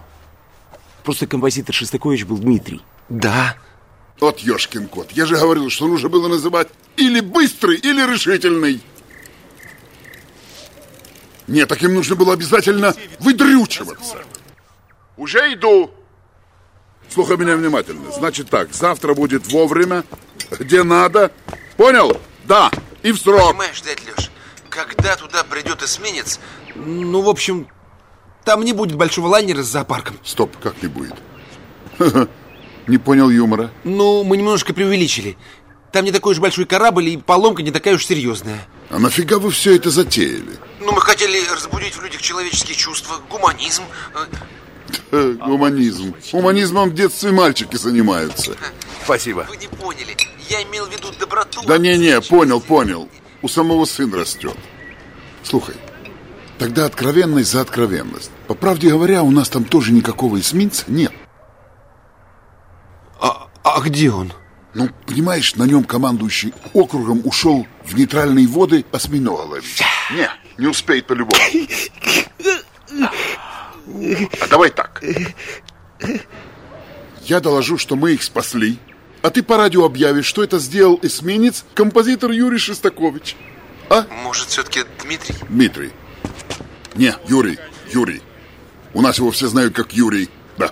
просто 1.03 1.27
композитор 1.27 1.75
Шестакович 1.75 2.23
был 2.23 2.37
Дмитрий. 2.37 2.81
Да. 3.09 3.57
Вот 4.21 4.39
ешкин 4.39 4.87
кот. 4.87 5.11
Я 5.11 5.25
же 5.25 5.35
говорил, 5.35 5.69
что 5.69 5.87
нужно 5.87 6.07
было 6.07 6.29
называть 6.29 6.69
или 6.95 7.19
быстрый, 7.19 7.77
или 7.77 8.09
решительный. 8.09 8.81
Нет, 11.47 11.67
таким 11.67 11.93
нужно 11.93 12.15
было 12.15 12.33
обязательно 12.33 12.95
выдрючиваться. 13.19 14.23
Уже 15.17 15.53
иду. 15.53 15.91
Слухай 17.09 17.35
меня 17.35 17.57
внимательно. 17.57 18.11
Значит 18.13 18.49
так, 18.49 18.73
завтра 18.73 19.13
будет 19.13 19.51
вовремя, 19.51 20.05
где 20.51 20.83
надо. 20.83 21.33
Понял? 21.75 22.17
Да, 22.45 22.71
и 23.03 23.11
в 23.11 23.17
срок. 23.17 23.49
Понимаешь, 23.49 23.81
дядя 23.81 24.01
Леш, 24.15 24.31
когда 24.71 25.15
туда 25.15 25.43
придет 25.43 25.83
эсминец, 25.83 26.39
ну, 26.75 27.21
в 27.21 27.29
общем, 27.29 27.67
там 28.43 28.63
не 28.63 28.73
будет 28.73 28.97
большого 28.97 29.27
лайнера 29.27 29.61
с 29.61 29.67
зоопарком. 29.67 30.17
Стоп, 30.23 30.57
как 30.57 30.81
не 30.81 30.87
будет? 30.87 31.13
Не 32.87 32.97
понял 32.97 33.29
юмора. 33.29 33.69
Ну, 33.83 34.23
мы 34.23 34.37
немножко 34.37 34.73
преувеличили. 34.73 35.37
Там 35.91 36.03
не 36.03 36.11
такой 36.11 36.33
уж 36.33 36.39
большой 36.39 36.65
корабль, 36.65 37.09
и 37.09 37.17
поломка 37.17 37.61
не 37.61 37.69
такая 37.69 37.93
уж 37.93 38.05
серьезная. 38.05 38.67
А 38.89 38.97
нафига 38.97 39.37
вы 39.37 39.51
все 39.51 39.75
это 39.75 39.91
затеяли? 39.91 40.57
Ну, 40.79 40.91
мы 40.91 40.99
хотели 40.99 41.39
разбудить 41.53 41.95
в 41.95 42.01
людях 42.01 42.21
человеческие 42.21 42.75
чувства, 42.75 43.17
гуманизм. 43.29 43.83
Э, 45.11 45.33
Гуманизм. 45.33 46.15
Гуманизмом 46.31 46.89
в 46.89 46.95
детстве 46.95 47.31
мальчики 47.31 47.75
занимаются. 47.75 48.57
Спасибо. 49.03 49.45
Вы 49.47 49.57
не 49.57 49.67
поняли. 49.67 50.17
Я 50.49 50.63
имел 50.63 50.87
в 50.87 50.91
виду 50.91 51.09
доброту. 51.19 51.61
Да 51.67 51.77
не-не, 51.77 52.19
понял, 52.21 52.59
понял. 52.59 53.07
У 53.41 53.47
самого 53.47 53.85
сын 53.85 54.13
растет. 54.13 54.55
Слухай, 55.43 55.75
тогда 56.59 56.85
откровенность 56.85 57.51
за 57.51 57.61
откровенность. 57.61 58.31
По 58.47 58.53
правде 58.53 58.89
говоря, 58.89 59.23
у 59.23 59.31
нас 59.31 59.49
там 59.49 59.63
тоже 59.63 59.91
никакого 59.91 60.39
эсминца 60.39 60.85
нет. 60.87 61.11
А, 63.19 63.47
а 63.63 63.81
где 63.81 64.11
он? 64.11 64.33
Ну, 64.73 64.89
понимаешь, 65.05 65.55
на 65.55 65.63
нем 65.63 65.83
командующий 65.83 66.53
округом 66.73 67.21
ушел 67.25 67.67
в 67.83 67.95
нейтральные 67.95 68.47
воды 68.47 68.85
осьминога 68.91 69.41
ловить. 69.41 69.81
Не, 70.11 70.29
не 70.57 70.67
успеет 70.67 71.07
по-любому. 71.07 71.41
А 74.39 74.47
давай 74.47 74.69
так. 74.69 75.03
Я 77.23 77.39
доложу, 77.39 77.77
что 77.77 77.95
мы 77.95 78.13
их 78.13 78.23
спасли, 78.23 78.79
а 79.21 79.29
ты 79.29 79.43
по 79.43 79.57
радио 79.57 79.85
объявишь, 79.85 80.25
что 80.25 80.43
это 80.43 80.59
сделал 80.59 80.99
эсминец 81.01 81.65
композитор 81.73 82.31
Юрий 82.31 82.57
Шестакович. 82.57 83.35
А? 83.89 84.05
Может, 84.23 84.49
все-таки 84.49 84.81
Дмитрий? 85.03 85.35
Дмитрий. 85.49 85.91
Не, 86.95 87.15
Юрий, 87.27 87.59
Юрий. 87.91 88.21
У 88.93 89.01
нас 89.01 89.17
его 89.17 89.31
все 89.31 89.47
знают 89.47 89.75
как 89.75 89.93
Юрий. 89.93 90.29
Да. 90.57 90.71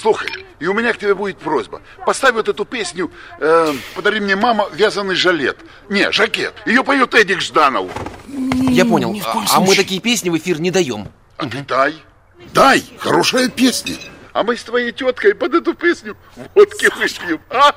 Слухай, 0.00 0.30
и 0.58 0.66
у 0.66 0.74
меня 0.74 0.92
к 0.92 0.98
тебе 0.98 1.14
будет 1.14 1.38
просьба. 1.38 1.82
Поставь 2.06 2.34
вот 2.34 2.48
эту 2.48 2.64
песню 2.64 3.10
э, 3.38 3.74
«Подари 3.94 4.20
мне, 4.20 4.36
мама, 4.36 4.68
вязаный 4.72 5.14
жалет». 5.14 5.58
Не, 5.88 6.10
жакет. 6.12 6.54
Ее 6.66 6.84
поет 6.84 7.14
Эдик 7.14 7.40
Жданов. 7.40 7.90
Я 8.26 8.84
понял. 8.84 9.14
А, 9.24 9.44
а 9.56 9.60
мы 9.60 9.74
такие 9.74 10.00
песни 10.00 10.30
в 10.30 10.36
эфир 10.36 10.60
не 10.60 10.70
даем. 10.70 11.08
А 11.36 11.46
ты 11.46 11.58
дай. 11.62 11.94
Дай, 12.52 12.82
хорошая 12.98 13.48
песня. 13.48 13.96
А 14.34 14.42
мы 14.42 14.56
с 14.56 14.64
твоей 14.64 14.90
теткой 14.90 15.32
под 15.32 15.54
эту 15.54 15.74
песню 15.74 16.16
водки 16.56 16.86
выпьем, 16.86 17.40
а? 17.48 17.72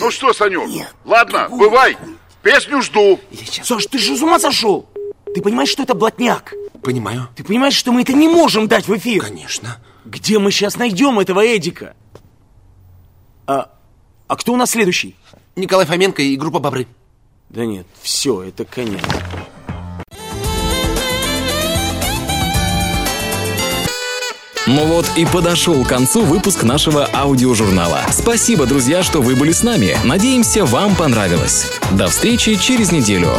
Ну 0.00 0.10
что, 0.10 0.32
Санек, 0.32 0.88
ладно, 1.04 1.46
бывай. 1.50 1.96
Песню 2.42 2.80
жду. 2.80 3.20
Саш, 3.62 3.84
ты 3.86 3.98
же 3.98 4.16
с 4.16 4.22
ума 4.22 4.38
сошел? 4.38 4.88
Ты 5.34 5.42
понимаешь, 5.42 5.68
что 5.68 5.82
это 5.82 5.94
блатняк? 5.94 6.54
Понимаю. 6.82 7.28
Ты 7.36 7.44
понимаешь, 7.44 7.74
что 7.74 7.92
мы 7.92 8.00
это 8.00 8.14
не 8.14 8.28
можем 8.28 8.66
дать 8.66 8.88
в 8.88 8.96
эфир? 8.96 9.22
Конечно. 9.24 9.76
Где 10.06 10.38
мы 10.38 10.50
сейчас 10.50 10.78
найдем 10.78 11.20
этого 11.20 11.44
Эдика? 11.44 11.94
А, 13.46 13.70
а 14.26 14.36
кто 14.36 14.54
у 14.54 14.56
нас 14.56 14.70
следующий? 14.70 15.16
Николай 15.54 15.84
Фоменко 15.84 16.22
и 16.22 16.34
группа 16.36 16.60
«Бобры». 16.60 16.86
Да 17.50 17.66
нет, 17.66 17.86
все, 18.00 18.42
это 18.42 18.64
конец. 18.64 19.02
Ну 24.72 24.86
вот 24.86 25.10
и 25.16 25.24
подошел 25.26 25.84
к 25.84 25.88
концу 25.88 26.22
выпуск 26.22 26.62
нашего 26.62 27.08
аудиожурнала. 27.12 28.02
Спасибо, 28.12 28.66
друзья, 28.66 29.02
что 29.02 29.20
вы 29.20 29.34
были 29.34 29.50
с 29.50 29.64
нами. 29.64 29.96
Надеемся, 30.04 30.64
вам 30.64 30.94
понравилось. 30.94 31.66
До 31.90 32.06
встречи 32.06 32.54
через 32.54 32.92
неделю. 32.92 33.32